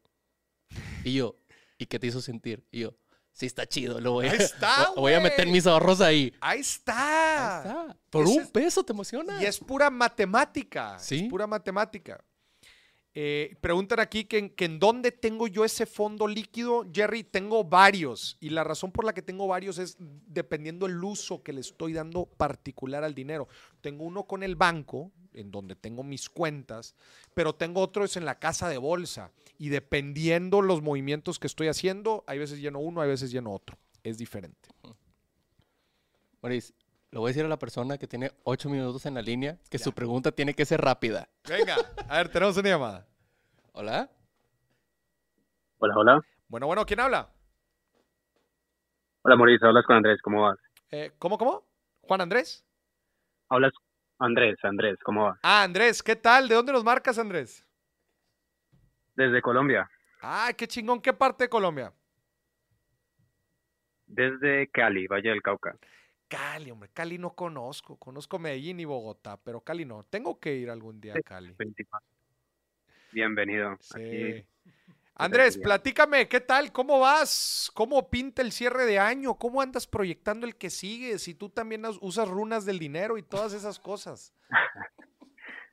[1.04, 1.38] Y yo,
[1.78, 2.66] ¿y qué te hizo sentir?
[2.72, 2.98] Y yo,
[3.32, 6.34] sí está chido, lo voy a, Ahí está, voy a meter mis ahorros ahí.
[6.42, 7.62] Ahí está.
[7.62, 7.98] Ahí está.
[8.10, 9.42] Por Ese un es- peso te emociona.
[9.42, 10.98] Y es pura matemática.
[11.00, 11.26] Sí.
[11.26, 12.24] Es pura matemática.
[13.16, 16.86] Eh, preguntan aquí que, que en dónde tengo yo ese fondo líquido.
[16.92, 18.38] Jerry, tengo varios.
[18.40, 21.94] Y la razón por la que tengo varios es dependiendo el uso que le estoy
[21.94, 23.48] dando particular al dinero.
[23.82, 26.96] Tengo uno con el banco, en donde tengo mis cuentas,
[27.34, 29.32] pero tengo otros en la casa de bolsa.
[29.58, 33.78] Y dependiendo los movimientos que estoy haciendo, hay veces lleno uno, hay veces lleno otro.
[34.04, 34.70] Es diferente.
[37.14, 39.78] Le voy a decir a la persona que tiene ocho minutos en la línea que
[39.78, 41.30] su pregunta tiene que ser rápida.
[41.48, 41.76] Venga,
[42.10, 43.08] a ver, tenemos una llamada.
[43.74, 44.10] ¿Hola?
[45.78, 46.22] Hola, hola.
[46.48, 47.30] Bueno, bueno, ¿quién habla?
[49.22, 49.68] Hola, Mauricio.
[49.68, 50.20] Hablas con Andrés.
[50.24, 50.58] ¿Cómo vas?
[50.90, 51.64] Eh, ¿Cómo, cómo?
[52.02, 52.66] ¿Juan Andrés?
[53.48, 53.74] Hablas
[54.18, 54.98] Andrés, Andrés.
[55.04, 55.40] ¿Cómo vas?
[55.44, 56.48] Ah, Andrés, ¿qué tal?
[56.48, 57.64] ¿De dónde nos marcas, Andrés?
[59.14, 59.88] Desde Colombia.
[60.20, 61.94] Ay, qué chingón, ¿qué parte de Colombia?
[64.08, 65.78] Desde Cali, Valle del Cauca.
[66.36, 67.98] Cali, hombre, Cali no conozco.
[67.98, 70.04] Conozco Medellín y Bogotá, pero Cali no.
[70.04, 71.54] Tengo que ir algún día a Cali.
[71.58, 72.08] 24.
[73.12, 73.78] Bienvenido.
[73.80, 74.44] Sí.
[75.16, 76.72] Andrés, platícame, ¿qué tal?
[76.72, 77.70] ¿Cómo vas?
[77.76, 79.36] ¿Cómo pinta el cierre de año?
[79.36, 81.20] ¿Cómo andas proyectando el que sigue?
[81.20, 84.34] Si tú también us- usas runas del dinero y todas esas cosas.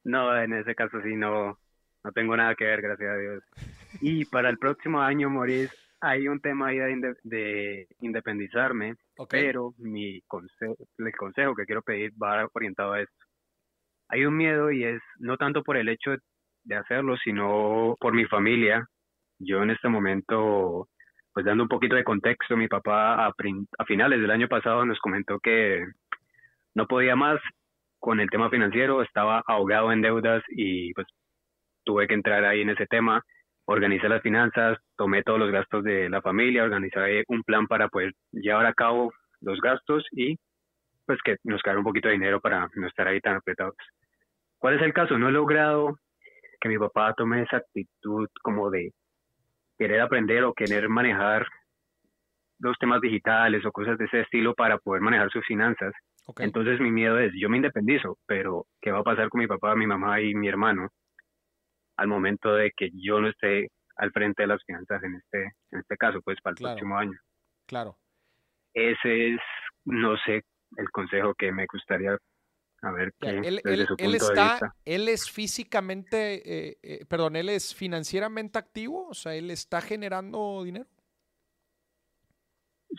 [0.03, 1.59] No, en ese caso sí, no,
[2.05, 3.45] no tengo nada que ver, gracias a Dios.
[4.01, 6.79] Y para el próximo año, Maurice, hay un tema ahí
[7.23, 8.97] de independizarme,
[9.29, 13.25] Pero mi consejo, el consejo que quiero pedir va orientado a esto.
[14.09, 16.13] Hay un miedo y es no tanto por el hecho
[16.65, 18.87] de hacerlo, sino por mi familia.
[19.39, 20.89] Yo en este momento,
[21.33, 23.29] pues dando un poquito de contexto, mi papá a,
[23.79, 25.85] a finales del año pasado nos comentó que
[26.75, 27.41] no podía más
[27.99, 31.07] con el tema financiero, estaba ahogado en deudas y pues
[31.85, 33.23] tuve que entrar ahí en ese tema,
[33.71, 38.13] organicé las finanzas, tomé todos los gastos de la familia, organizé un plan para poder
[38.33, 40.37] llevar a cabo los gastos y
[41.07, 43.77] pues que nos quedara un poquito de dinero para no estar ahí tan apretados.
[44.59, 45.17] ¿Cuál es el caso?
[45.19, 45.97] No he logrado
[46.61, 48.91] que mi papá tome esa actitud como de
[49.79, 51.47] querer aprender o querer manejar
[52.59, 55.95] los temas digitales o cosas de ese estilo para poder manejar sus finanzas.
[56.39, 59.77] Entonces mi miedo es, yo me independizo, pero ¿qué va a pasar con mi papá,
[59.77, 60.89] mi mamá y mi hermano
[62.01, 65.43] al momento de que yo no esté al frente de las finanzas en este,
[65.73, 66.75] en este caso, pues para el Claro.
[66.77, 67.19] próximo año?
[67.67, 67.99] Claro.
[68.73, 69.41] Ese es,
[69.85, 70.43] no sé,
[70.79, 72.17] el consejo que me gustaría
[72.83, 74.75] a ver él, desde él- su él punto de está, vista.
[74.87, 76.17] él es físicamente,
[76.71, 80.87] eh, eh, perdón, él es financieramente activo, o sea, él está generando dinero.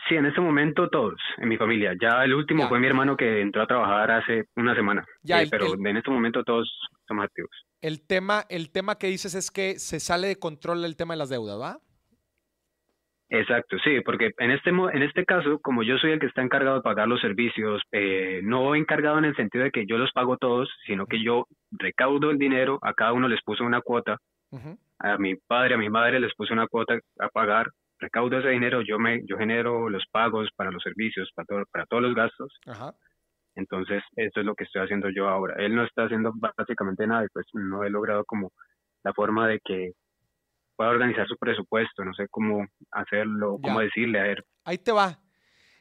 [0.08, 1.94] Sí, en este momento todos, en mi familia.
[2.00, 2.68] Ya el último Ya.
[2.68, 5.04] fue mi hermano que entró a trabajar hace una semana.
[5.22, 6.70] Ya, Eh, el- pero el- en este momento todos
[7.08, 7.50] somos activos.
[7.82, 11.18] El tema, el tema que dices es que se sale de control el tema de
[11.18, 11.78] las deudas, ¿va?
[13.28, 16.76] Exacto, sí, porque en este en este caso, como yo soy el que está encargado
[16.76, 20.36] de pagar los servicios, eh, no encargado en el sentido de que yo los pago
[20.36, 24.18] todos, sino que yo recaudo el dinero, a cada uno les puse una cuota,
[24.98, 27.68] a mi padre, a mi madre les puse una cuota a pagar,
[27.98, 31.86] recaudo ese dinero, yo me yo genero los pagos para los servicios, para todo- para
[31.86, 32.92] todos los gastos, Ajá.
[33.54, 35.54] Entonces esto es lo que estoy haciendo yo ahora.
[35.58, 38.52] Él no está haciendo básicamente nada y pues no he logrado como
[39.04, 39.92] la forma de que
[40.76, 44.44] pueda organizar su presupuesto, no sé cómo hacerlo, cómo decirle, a ver.
[44.64, 45.18] Ahí te va.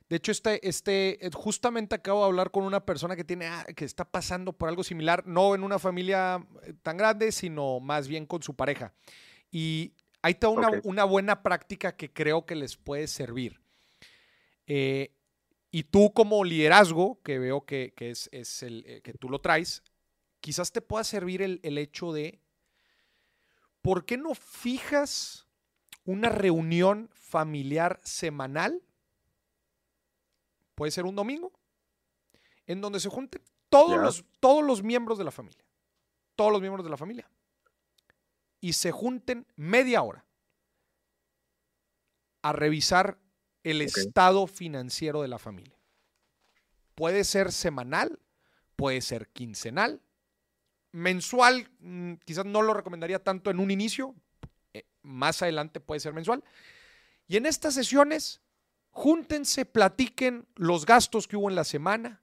[0.09, 3.86] De hecho, este, este, justamente acabo de hablar con una persona que tiene, ah, que
[3.86, 8.26] está pasando por algo similar, no en una familia eh, tan grande, sino más bien
[8.26, 8.93] con su pareja.
[9.49, 13.61] Y ahí está una, una buena práctica que creo que les puede servir.
[14.67, 15.13] Eh,
[15.72, 19.84] y tú como liderazgo, que veo que, es, es, el que tú lo traes,
[20.39, 22.39] quizás te pueda servir el, el hecho de,
[23.82, 25.47] ¿por qué no fijas
[26.03, 28.84] una reunión familiar semanal?
[30.82, 31.51] puede ser un domingo,
[32.65, 35.63] en donde se junten todos, los, todos los miembros de la familia.
[36.36, 37.30] Todos los miembros de la familia.
[38.59, 40.26] Y se junten media hora
[42.41, 43.19] a revisar
[43.64, 45.78] el estado financiero de la familia.
[46.95, 48.20] Puede ser semanal,
[48.76, 50.01] puede ser quincenal,
[50.91, 54.16] mensual, mm, quizás no lo recomendaría tanto en un inicio,
[54.74, 56.43] eh, más adelante puede ser mensual.
[57.28, 58.41] Y en estas sesiones
[58.91, 62.22] Júntense, platiquen los gastos que hubo en la semana,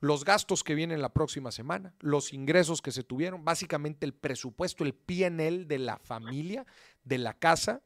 [0.00, 4.84] los gastos que vienen la próxima semana, los ingresos que se tuvieron, básicamente el presupuesto,
[4.84, 6.66] el PNL de la familia,
[7.04, 7.82] de la casa.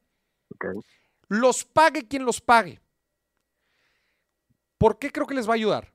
[1.29, 2.81] Los pague quien los pague.
[4.81, 5.93] ¿Por qué creo que les va a ayudar?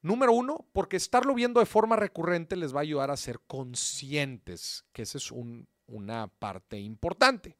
[0.00, 4.86] Número uno, porque estarlo viendo de forma recurrente les va a ayudar a ser conscientes,
[4.94, 5.30] que esa es
[5.86, 7.58] una parte importante.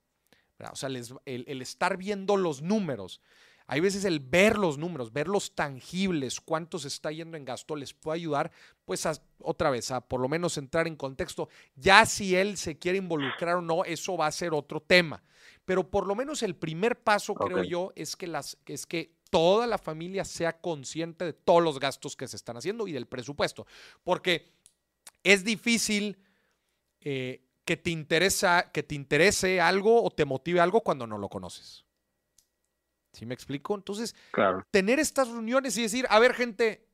[0.72, 3.20] O sea, el estar viendo los números
[3.66, 7.76] hay veces el ver los números, ver los tangibles, cuánto se está yendo en gasto,
[7.76, 8.50] les puede ayudar,
[8.84, 9.08] pues
[9.38, 11.48] otra vez, a por lo menos entrar en contexto.
[11.74, 15.22] Ya si él se quiere involucrar o no, eso va a ser otro tema.
[15.64, 19.66] Pero por lo menos el primer paso, creo yo, es que, las, es que toda
[19.66, 23.66] la familia sea consciente de todos los gastos que se están haciendo y del presupuesto.
[24.04, 24.52] Porque
[25.24, 26.18] es difícil
[27.00, 31.30] eh, que, te interesa, que te interese algo o te motive algo cuando no lo
[31.30, 31.86] conoces.
[33.14, 33.74] ¿Sí me explico?
[33.74, 34.14] Entonces,
[34.70, 36.86] tener estas reuniones y decir, a ver, gente,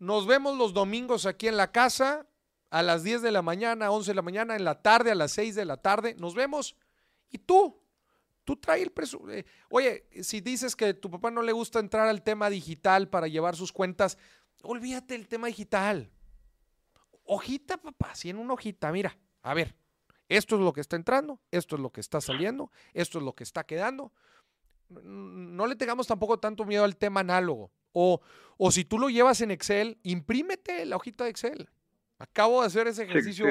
[0.00, 2.26] nos vemos los domingos aquí en la casa
[2.70, 5.30] a las 10 de la mañana, 11 de la mañana, en la tarde, a las
[5.30, 6.74] 6 de la tarde, nos vemos.
[7.30, 7.80] Y tú,
[8.46, 9.36] tú trae el presupuesto.
[9.36, 13.28] Eh, oye, si dices que tu papá no le gusta entrar al tema digital para
[13.28, 14.16] llevar sus cuentas,
[14.62, 16.10] olvídate del tema digital.
[17.24, 19.74] Hojita, papá, si en una hojita, mira, a ver,
[20.28, 23.34] esto es lo que está entrando, esto es lo que está saliendo, esto es lo
[23.34, 24.12] que está quedando
[24.88, 27.72] no le tengamos tampoco tanto miedo al tema análogo.
[27.92, 28.20] O,
[28.56, 31.68] o si tú lo llevas en Excel, imprímete la hojita de Excel.
[32.18, 33.46] Acabo de hacer ese ejercicio.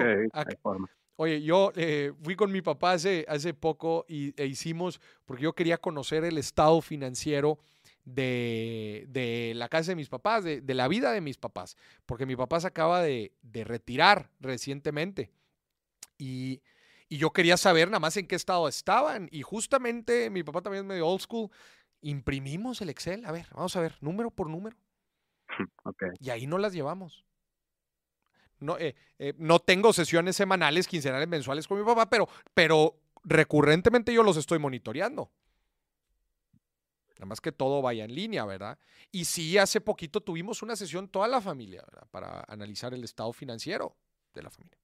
[1.17, 5.53] Oye, yo eh, fui con mi papá hace, hace poco y, e hicimos, porque yo
[5.53, 7.59] quería conocer el estado financiero
[8.03, 12.25] de, de la casa de mis papás, de, de, la vida de mis papás, porque
[12.25, 15.31] mi papá se acaba de, de retirar recientemente.
[16.17, 16.61] Y,
[17.07, 19.29] y yo quería saber nada más en qué estado estaban.
[19.31, 21.49] Y justamente mi papá también es medio old school.
[22.01, 23.25] Imprimimos el Excel.
[23.25, 24.75] A ver, vamos a ver, número por número.
[26.19, 27.24] Y ahí no las llevamos.
[28.59, 34.13] No, eh, eh, no tengo sesiones semanales, quincenales, mensuales con mi papá, pero, pero recurrentemente
[34.13, 35.29] yo los estoy monitoreando.
[37.15, 38.77] Nada más que todo vaya en línea, ¿verdad?
[39.11, 41.83] Y sí, hace poquito tuvimos una sesión toda la familia.
[42.11, 43.95] Para analizar el estado financiero
[44.33, 44.77] de la familia.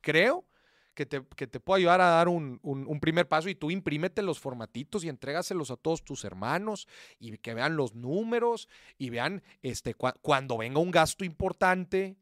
[0.00, 0.44] Creo
[0.94, 2.60] que te, que te pueda ayudar a dar un,
[3.00, 6.86] primer paso y tú imprímete los formatitos y entrégaselos a todos tus hermanos
[7.18, 12.16] y que vean los números y vean este, cuando venga un gasto importante,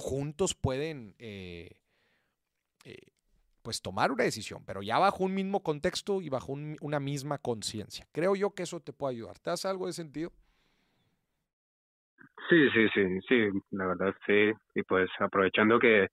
[0.00, 1.70] juntos pueden eh,
[2.84, 3.12] eh,
[3.62, 8.06] pues tomar una decisión, pero ya bajo un mismo contexto y bajo una misma conciencia.
[8.12, 9.38] Creo yo que eso te puede ayudar.
[9.38, 10.32] ¿Te hace algo de sentido?
[12.48, 14.50] Sí, sí, sí, sí, la verdad sí.
[14.74, 16.08] Y pues aprovechando que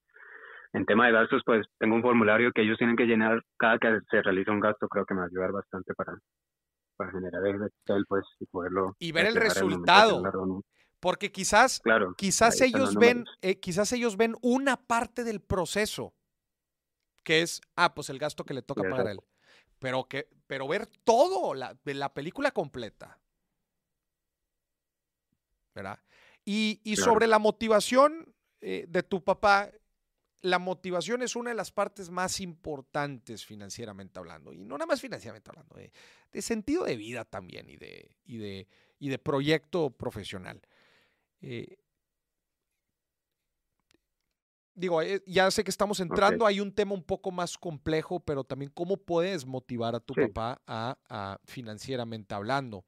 [0.74, 4.00] en tema de gastos, pues tengo un formulario que ellos tienen que llenar cada que
[4.12, 6.18] se realiza un gasto, creo que me va a ayudar bastante para,
[6.98, 8.96] para generar el Excel, pues, y poderlo...
[9.00, 10.22] Y ver el resultado.
[11.00, 16.14] Porque quizás, claro, quizás ellos ven, eh, quizás ellos ven una parte del proceso,
[17.24, 19.20] que es, ah, pues el gasto que le toca pagar a él.
[19.80, 23.20] Pero que, pero ver todo, la, la película completa.
[25.76, 26.00] ¿Verdad?
[26.44, 29.70] Y, y sobre la motivación eh, de tu papá,
[30.42, 34.54] la motivación es una de las partes más importantes financieramente hablando.
[34.54, 38.68] Y no nada más financieramente hablando, de, sentido de vida también y de, y de,
[39.00, 40.62] y de proyecto profesional.
[41.42, 41.78] Eh,
[44.78, 48.44] digo, eh, ya sé que estamos entrando, hay un tema un poco más complejo, pero
[48.44, 52.86] también cómo puedes motivar a tu papá a, financieramente hablando.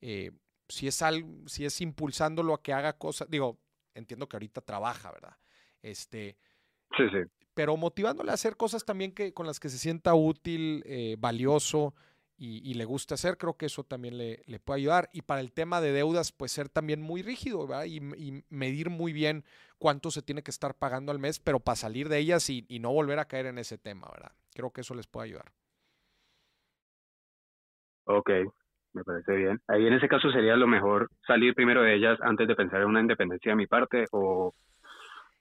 [0.00, 0.30] Eh,
[0.68, 3.60] si es algo, si es impulsándolo a que haga cosas, digo,
[3.94, 5.36] entiendo que ahorita trabaja, ¿verdad?
[5.82, 6.36] Este,
[6.96, 7.30] Sí, sí.
[7.54, 11.94] pero motivándole a hacer cosas también que, con las que se sienta útil, eh, valioso
[12.42, 15.10] y, le gusta hacer, creo que eso también le, le, puede ayudar.
[15.12, 19.12] Y para el tema de deudas, pues ser también muy rígido y, y, medir muy
[19.12, 19.44] bien
[19.76, 22.92] cuánto se tiene que estar pagando al mes, pero para salir de ellas y, no
[22.92, 24.32] volver a caer en ese tema, ¿verdad?
[24.54, 25.52] Creo que eso les puede ayudar.
[28.04, 28.30] Ok,
[28.94, 29.60] me parece bien.
[29.68, 32.88] Ahí en ese caso sería lo mejor salir primero de ellas antes de pensar en
[32.88, 34.54] una independencia de mi parte o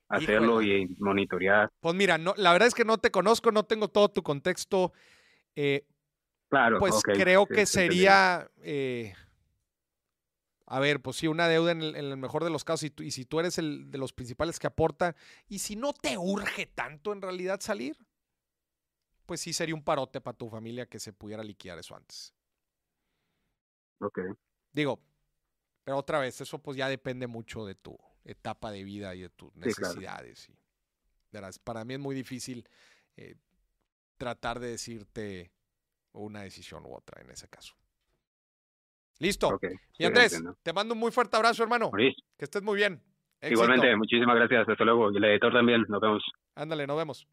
[0.10, 1.70] hacerlo y monitorear.
[1.80, 4.92] Pues mira, no, la verdad es que no te conozco, no tengo todo tu contexto.
[5.56, 5.86] Eh,
[6.50, 9.14] claro, pues creo que sería, eh,
[10.66, 13.26] a ver, pues sí, una deuda en el, mejor de los casos, y, y, si
[13.26, 15.16] tú eres el de los principales que aporta,
[15.48, 17.98] y si no te urge tanto en realidad salir,
[19.26, 22.34] pues sí sería un parote para tu familia que se pudiera liquidar eso antes.
[24.00, 24.20] Ok.
[24.72, 25.00] Digo,
[25.84, 29.30] pero otra vez, eso pues ya depende mucho de tu etapa de vida y de
[29.30, 30.52] tus necesidades.
[31.64, 32.68] para mí es muy difícil
[33.18, 33.36] eh,
[34.18, 35.52] tratar de decirte
[36.14, 37.76] una decisión u otra en ese caso.
[39.20, 39.60] Listo.
[39.98, 41.92] Y Andrés, te mando un muy fuerte abrazo, hermano.
[41.92, 43.02] Que estés muy bien.
[43.42, 44.68] Igualmente, muchísimas gracias.
[44.68, 45.12] Hasta luego.
[45.12, 45.86] Y el editor también.
[45.88, 46.24] Nos vemos.
[46.56, 47.28] Ándale, nos vemos.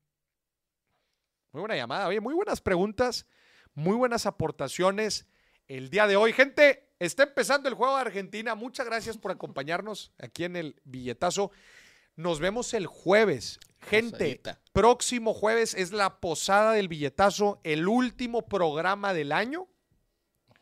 [1.52, 2.08] Muy buena llamada.
[2.08, 3.26] Oye, muy buenas preguntas,
[3.74, 5.26] muy buenas aportaciones
[5.68, 6.32] el día de hoy.
[6.32, 8.54] Gente, está empezando el juego de Argentina.
[8.54, 11.50] Muchas gracias por acompañarnos aquí en el billetazo.
[12.16, 13.58] Nos vemos el jueves.
[13.78, 14.40] Gente,
[14.72, 19.68] próximo jueves es la posada del billetazo, el último programa del año.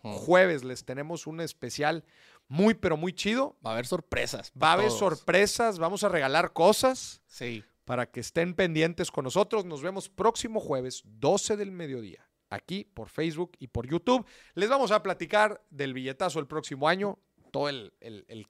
[0.03, 2.05] Jueves les tenemos un especial
[2.49, 3.57] muy, pero muy chido.
[3.65, 4.53] Va a haber sorpresas.
[4.61, 7.23] Va a haber sorpresas, vamos a regalar cosas.
[7.27, 7.65] Sí.
[7.87, 9.65] Para que estén pendientes con nosotros.
[9.65, 14.27] Nos vemos próximo jueves, 12 del mediodía aquí por Facebook y por YouTube.
[14.55, 17.19] Les vamos a platicar del billetazo el próximo año,
[17.51, 17.93] todo el,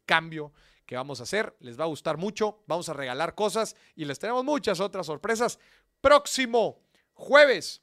[0.07, 0.53] cambio
[0.87, 1.57] que vamos a hacer.
[1.61, 2.63] Les va a gustar mucho.
[2.67, 5.59] Vamos a regalar cosas y les tenemos muchas otras sorpresas.
[6.01, 6.83] Próximo
[7.15, 7.83] jueves.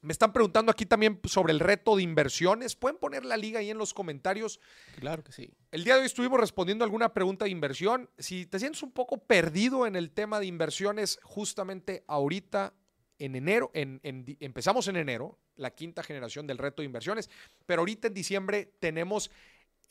[0.00, 2.74] Me están preguntando aquí también sobre el reto de inversiones.
[2.74, 4.58] ¿Pueden poner la liga ahí en los comentarios?
[4.98, 5.54] Claro que sí.
[5.70, 8.10] El día de hoy estuvimos respondiendo alguna pregunta de inversión.
[8.18, 12.74] Si te sientes un poco perdido en el tema de inversiones, justamente ahorita
[13.20, 17.30] en enero, en, empezamos en enero, la quinta generación del reto de inversiones,
[17.66, 19.30] pero ahorita en diciembre tenemos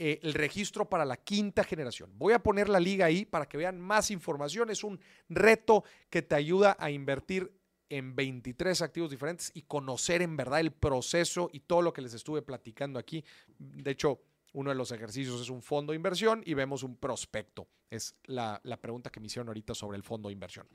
[0.04, 2.10] eh, el registro para la quinta generación.
[2.18, 4.72] Voy a poner la liga ahí para que vean más información.
[4.72, 5.00] Es un
[5.30, 7.54] reto que te ayuda a invertir
[7.88, 12.16] en 23 activos diferentes y conocer en verdad el proceso y todo lo que les
[12.16, 13.24] estuve platicando aquí.
[13.60, 14.24] De hecho,
[14.54, 17.68] uno de los ejercicios es un fondo de inversión y vemos un prospecto.
[17.92, 20.68] Es la, la pregunta que me hicieron ahorita sobre el fondo de inversión.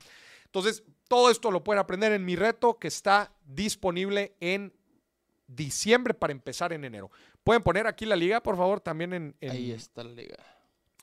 [0.45, 4.71] Entonces, todo esto lo pueden aprender en mi reto que está disponible en
[5.47, 7.09] diciembre para empezar en enero.
[7.47, 10.35] Pueden poner aquí la liga, por favor, también en, Ahí está la liga.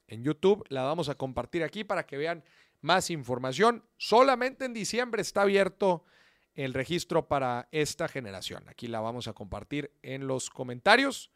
[0.06, 2.44] En YouTube la vamos a compartir aquí para que vean
[2.82, 3.82] más información.
[3.96, 6.04] Solamente en diciembre está abierto
[6.52, 8.68] el registro para esta generación.
[8.68, 11.30] Aquí la vamos a compartir en los comentarios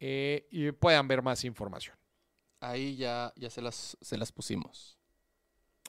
[0.00, 1.96] eh, y puedan ver más información.
[2.60, 4.98] Ahí ya, ya se, las, se las pusimos.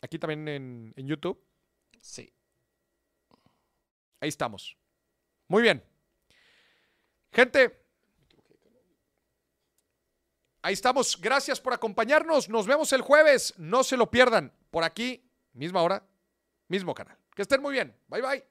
[0.02, 1.38] Aquí también en, en YouTube.
[2.00, 2.32] Sí.
[4.22, 4.78] Ahí estamos.
[5.50, 5.91] Muy bien.
[7.32, 7.82] Gente,
[10.62, 11.20] ahí estamos.
[11.20, 12.50] Gracias por acompañarnos.
[12.50, 13.54] Nos vemos el jueves.
[13.58, 14.54] No se lo pierdan.
[14.70, 16.04] Por aquí, misma hora,
[16.68, 17.18] mismo canal.
[17.36, 17.96] Que estén muy bien.
[18.08, 18.51] Bye bye.